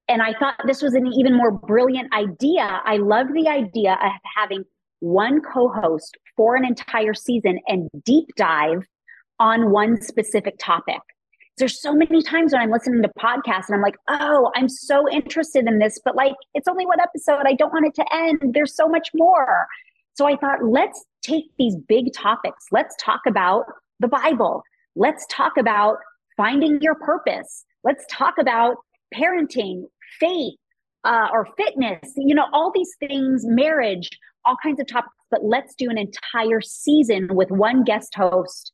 [0.08, 2.80] And I thought this was an even more brilliant idea.
[2.84, 4.64] I love the idea of having
[5.00, 8.84] one co host for an entire season and deep dive
[9.40, 11.00] on one specific topic.
[11.58, 15.10] There's so many times when I'm listening to podcasts and I'm like, oh, I'm so
[15.10, 17.44] interested in this, but like, it's only one episode.
[17.46, 18.54] I don't want it to end.
[18.54, 19.66] There's so much more.
[20.14, 22.66] So I thought, let's take these big topics.
[22.72, 23.64] Let's talk about
[24.00, 24.62] the Bible.
[24.96, 25.96] Let's talk about
[26.36, 27.64] finding your purpose.
[27.84, 28.76] Let's talk about
[29.14, 29.84] parenting,
[30.18, 30.54] faith,
[31.04, 34.10] uh, or fitness, you know, all these things, marriage,
[34.44, 35.14] all kinds of topics.
[35.30, 38.72] But let's do an entire season with one guest host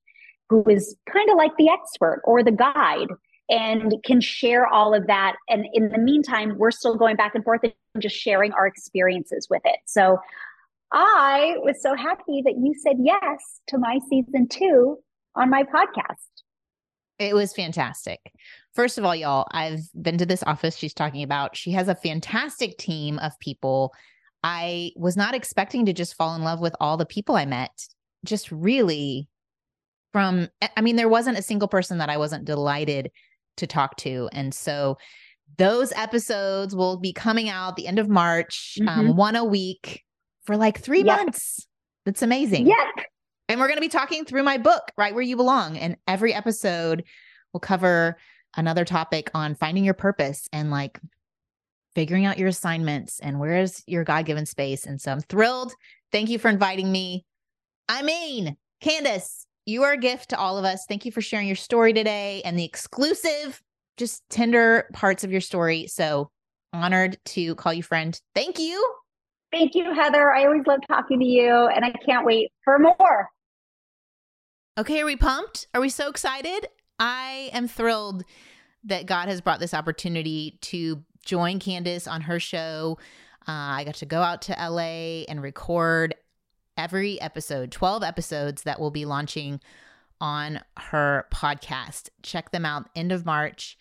[0.48, 3.08] who is kind of like the expert or the guide
[3.48, 5.36] and can share all of that.
[5.48, 9.46] And in the meantime, we're still going back and forth and just sharing our experiences
[9.50, 9.80] with it.
[9.86, 10.18] So
[10.92, 14.98] I was so happy that you said yes to my season two
[15.34, 16.31] on my podcast.
[17.28, 18.20] It was fantastic.
[18.74, 21.56] First of all, y'all, I've been to this office she's talking about.
[21.56, 23.92] She has a fantastic team of people.
[24.42, 27.70] I was not expecting to just fall in love with all the people I met.
[28.24, 29.28] Just really
[30.12, 33.10] from, I- mean, there wasn't a single person that I wasn't delighted
[33.58, 34.28] to talk to.
[34.32, 34.96] And so
[35.58, 40.02] those episodes will be coming out the end of March, um, one a week
[40.44, 41.06] for like three Yep.
[41.18, 41.66] months.
[42.04, 42.66] That's amazing.
[42.66, 43.06] Yep.
[43.52, 45.76] And we're going to be talking through my book, Right Where You Belong.
[45.76, 47.04] And every episode
[47.52, 48.16] will cover
[48.56, 50.98] another topic on finding your purpose and like
[51.94, 54.86] figuring out your assignments and where is your God given space.
[54.86, 55.74] And so I'm thrilled.
[56.12, 57.26] Thank you for inviting me.
[57.90, 60.86] I mean, Candace, you are a gift to all of us.
[60.88, 63.60] Thank you for sharing your story today and the exclusive,
[63.98, 65.88] just tender parts of your story.
[65.88, 66.30] So
[66.72, 68.18] honored to call you friend.
[68.34, 68.94] Thank you.
[69.52, 70.32] Thank you, Heather.
[70.32, 73.28] I always love talking to you, and I can't wait for more.
[74.78, 75.66] Okay, are we pumped?
[75.74, 76.66] Are we so excited?
[76.98, 78.24] I am thrilled
[78.84, 82.96] that God has brought this opportunity to join Candace on her show.
[83.46, 86.14] Uh, I got to go out to LA and record
[86.78, 89.60] every episode, 12 episodes that will be launching
[90.22, 92.08] on her podcast.
[92.22, 93.76] Check them out end of March.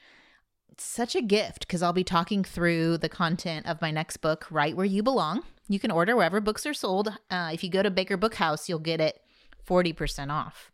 [0.68, 4.46] It's such a gift because I'll be talking through the content of my next book,
[4.52, 5.44] Right Where You Belong.
[5.70, 7.18] You can order wherever books are sold.
[7.30, 9.21] Uh, if you go to Baker Bookhouse, you'll get it
[9.66, 10.72] 40% off.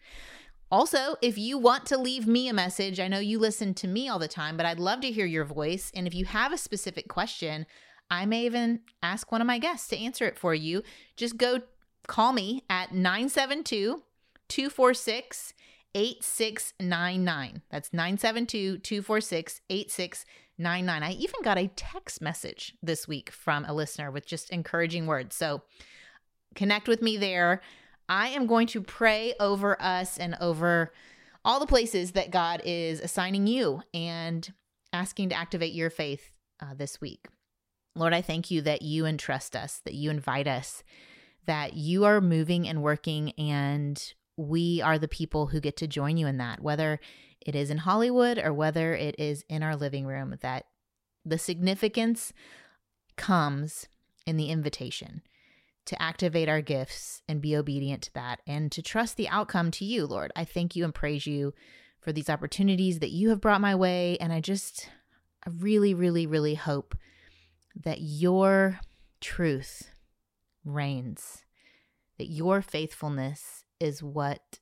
[0.69, 4.09] Also, if you want to leave me a message, I know you listen to me
[4.09, 5.91] all the time, but I'd love to hear your voice.
[5.95, 7.65] And if you have a specific question,
[8.09, 10.83] I may even ask one of my guests to answer it for you.
[11.15, 11.61] Just go
[12.07, 14.03] call me at 972
[14.49, 15.53] 246
[15.93, 17.61] 8699.
[17.71, 21.03] That's 972 246 8699.
[21.03, 25.35] I even got a text message this week from a listener with just encouraging words.
[25.35, 25.63] So
[26.55, 27.61] connect with me there.
[28.09, 30.93] I am going to pray over us and over
[31.43, 34.51] all the places that God is assigning you and
[34.93, 36.31] asking to activate your faith
[36.61, 37.27] uh, this week.
[37.95, 40.83] Lord, I thank you that you entrust us, that you invite us,
[41.45, 46.17] that you are moving and working, and we are the people who get to join
[46.17, 46.99] you in that, whether
[47.41, 50.65] it is in Hollywood or whether it is in our living room, that
[51.25, 52.33] the significance
[53.15, 53.87] comes
[54.25, 55.21] in the invitation
[55.87, 59.85] to activate our gifts and be obedient to that and to trust the outcome to
[59.85, 60.31] you, Lord.
[60.35, 61.53] I thank you and praise you
[62.01, 64.17] for these opportunities that you have brought my way.
[64.19, 64.89] And I just,
[65.45, 66.95] I really, really, really hope
[67.83, 68.79] that your
[69.21, 69.89] truth
[70.65, 71.45] reigns,
[72.17, 74.59] that your faithfulness is what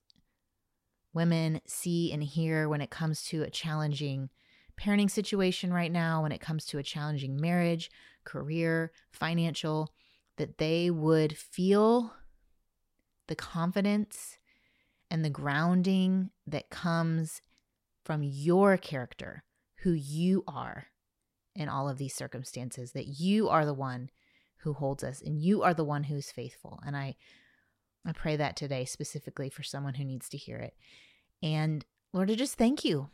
[1.14, 4.30] women see and hear when it comes to a challenging
[4.80, 7.90] parenting situation right now, when it comes to a challenging marriage,
[8.26, 9.92] career, financial
[10.38, 12.14] that they would feel
[13.28, 14.38] the confidence
[15.10, 17.42] and the grounding that comes
[18.04, 19.44] from your character,
[19.84, 20.88] who you are
[21.56, 24.10] in all of these circumstances, that you are the one
[24.58, 26.80] who holds us and you are the one who's faithful.
[26.86, 27.16] And I
[28.08, 30.76] I pray that today specifically for someone who needs to hear it.
[31.42, 31.84] And
[32.14, 33.10] Lord, I just thank you.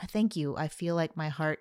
[0.00, 0.56] I thank you.
[0.56, 1.60] I feel like my heart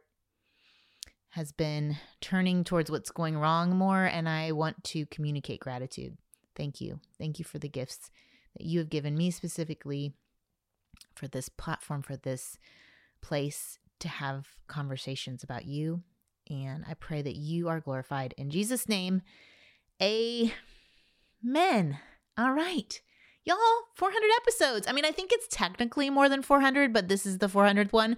[1.34, 6.16] has been turning towards what's going wrong more, and I want to communicate gratitude.
[6.56, 7.00] Thank you.
[7.18, 8.12] Thank you for the gifts
[8.56, 10.14] that you have given me specifically
[11.16, 12.60] for this platform, for this
[13.22, 16.04] place to have conversations about you.
[16.52, 18.36] And I pray that you are glorified.
[18.38, 19.24] In Jesus' name,
[20.00, 20.54] amen.
[22.38, 23.02] All right.
[23.46, 23.58] Y'all,
[23.96, 24.88] 400 episodes.
[24.88, 28.16] I mean, I think it's technically more than 400, but this is the 400th one.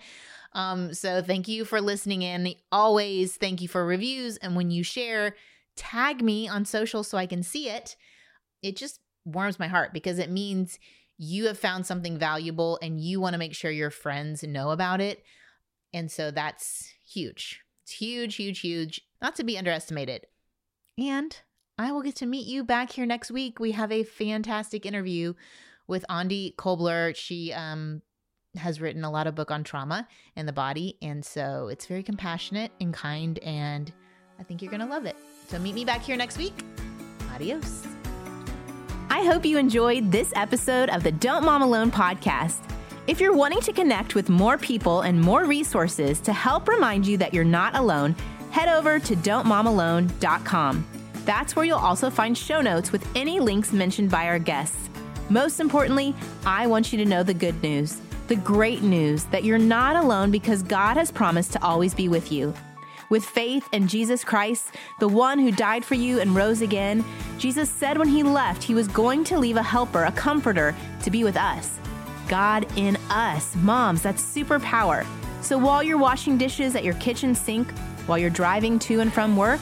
[0.53, 2.53] Um, so thank you for listening in.
[2.71, 4.37] Always thank you for reviews.
[4.37, 5.35] And when you share,
[5.75, 7.95] tag me on social so I can see it.
[8.61, 10.79] It just warms my heart because it means
[11.17, 15.01] you have found something valuable and you want to make sure your friends know about
[15.01, 15.23] it.
[15.93, 17.61] And so that's huge.
[17.83, 20.27] It's huge, huge, huge, not to be underestimated.
[20.97, 21.37] And
[21.77, 23.59] I will get to meet you back here next week.
[23.59, 25.33] We have a fantastic interview
[25.87, 27.13] with Aundi Kolber.
[27.15, 28.01] She um,
[28.55, 30.07] has written a lot of book on trauma
[30.37, 30.97] and the body.
[31.01, 33.39] And so it's very compassionate and kind.
[33.39, 33.91] And
[34.39, 35.17] I think you're to love it.
[35.49, 36.53] So meet me back here next week.
[37.33, 37.85] Adios.
[39.09, 42.61] I hope you enjoyed this episode of the Don't Mom Alone podcast.
[43.07, 47.17] If you're wanting to connect with more people and more resources to help remind you
[47.17, 48.15] that you're not alone,
[48.51, 51.04] head over to don'tmomalone.com.
[51.25, 54.89] That's where you'll also find show notes with any links mentioned by our guests.
[55.29, 56.13] Most importantly,
[56.45, 60.31] I want you to know the good news the great news that you're not alone
[60.31, 62.53] because God has promised to always be with you.
[63.09, 67.05] With faith in Jesus Christ, the one who died for you and rose again,
[67.37, 71.11] Jesus said when he left, he was going to leave a helper, a comforter, to
[71.11, 71.79] be with us.
[72.27, 73.55] God in us.
[73.57, 75.05] Moms, that's superpower.
[75.41, 77.71] So while you're washing dishes at your kitchen sink,
[78.07, 79.61] while you're driving to and from work,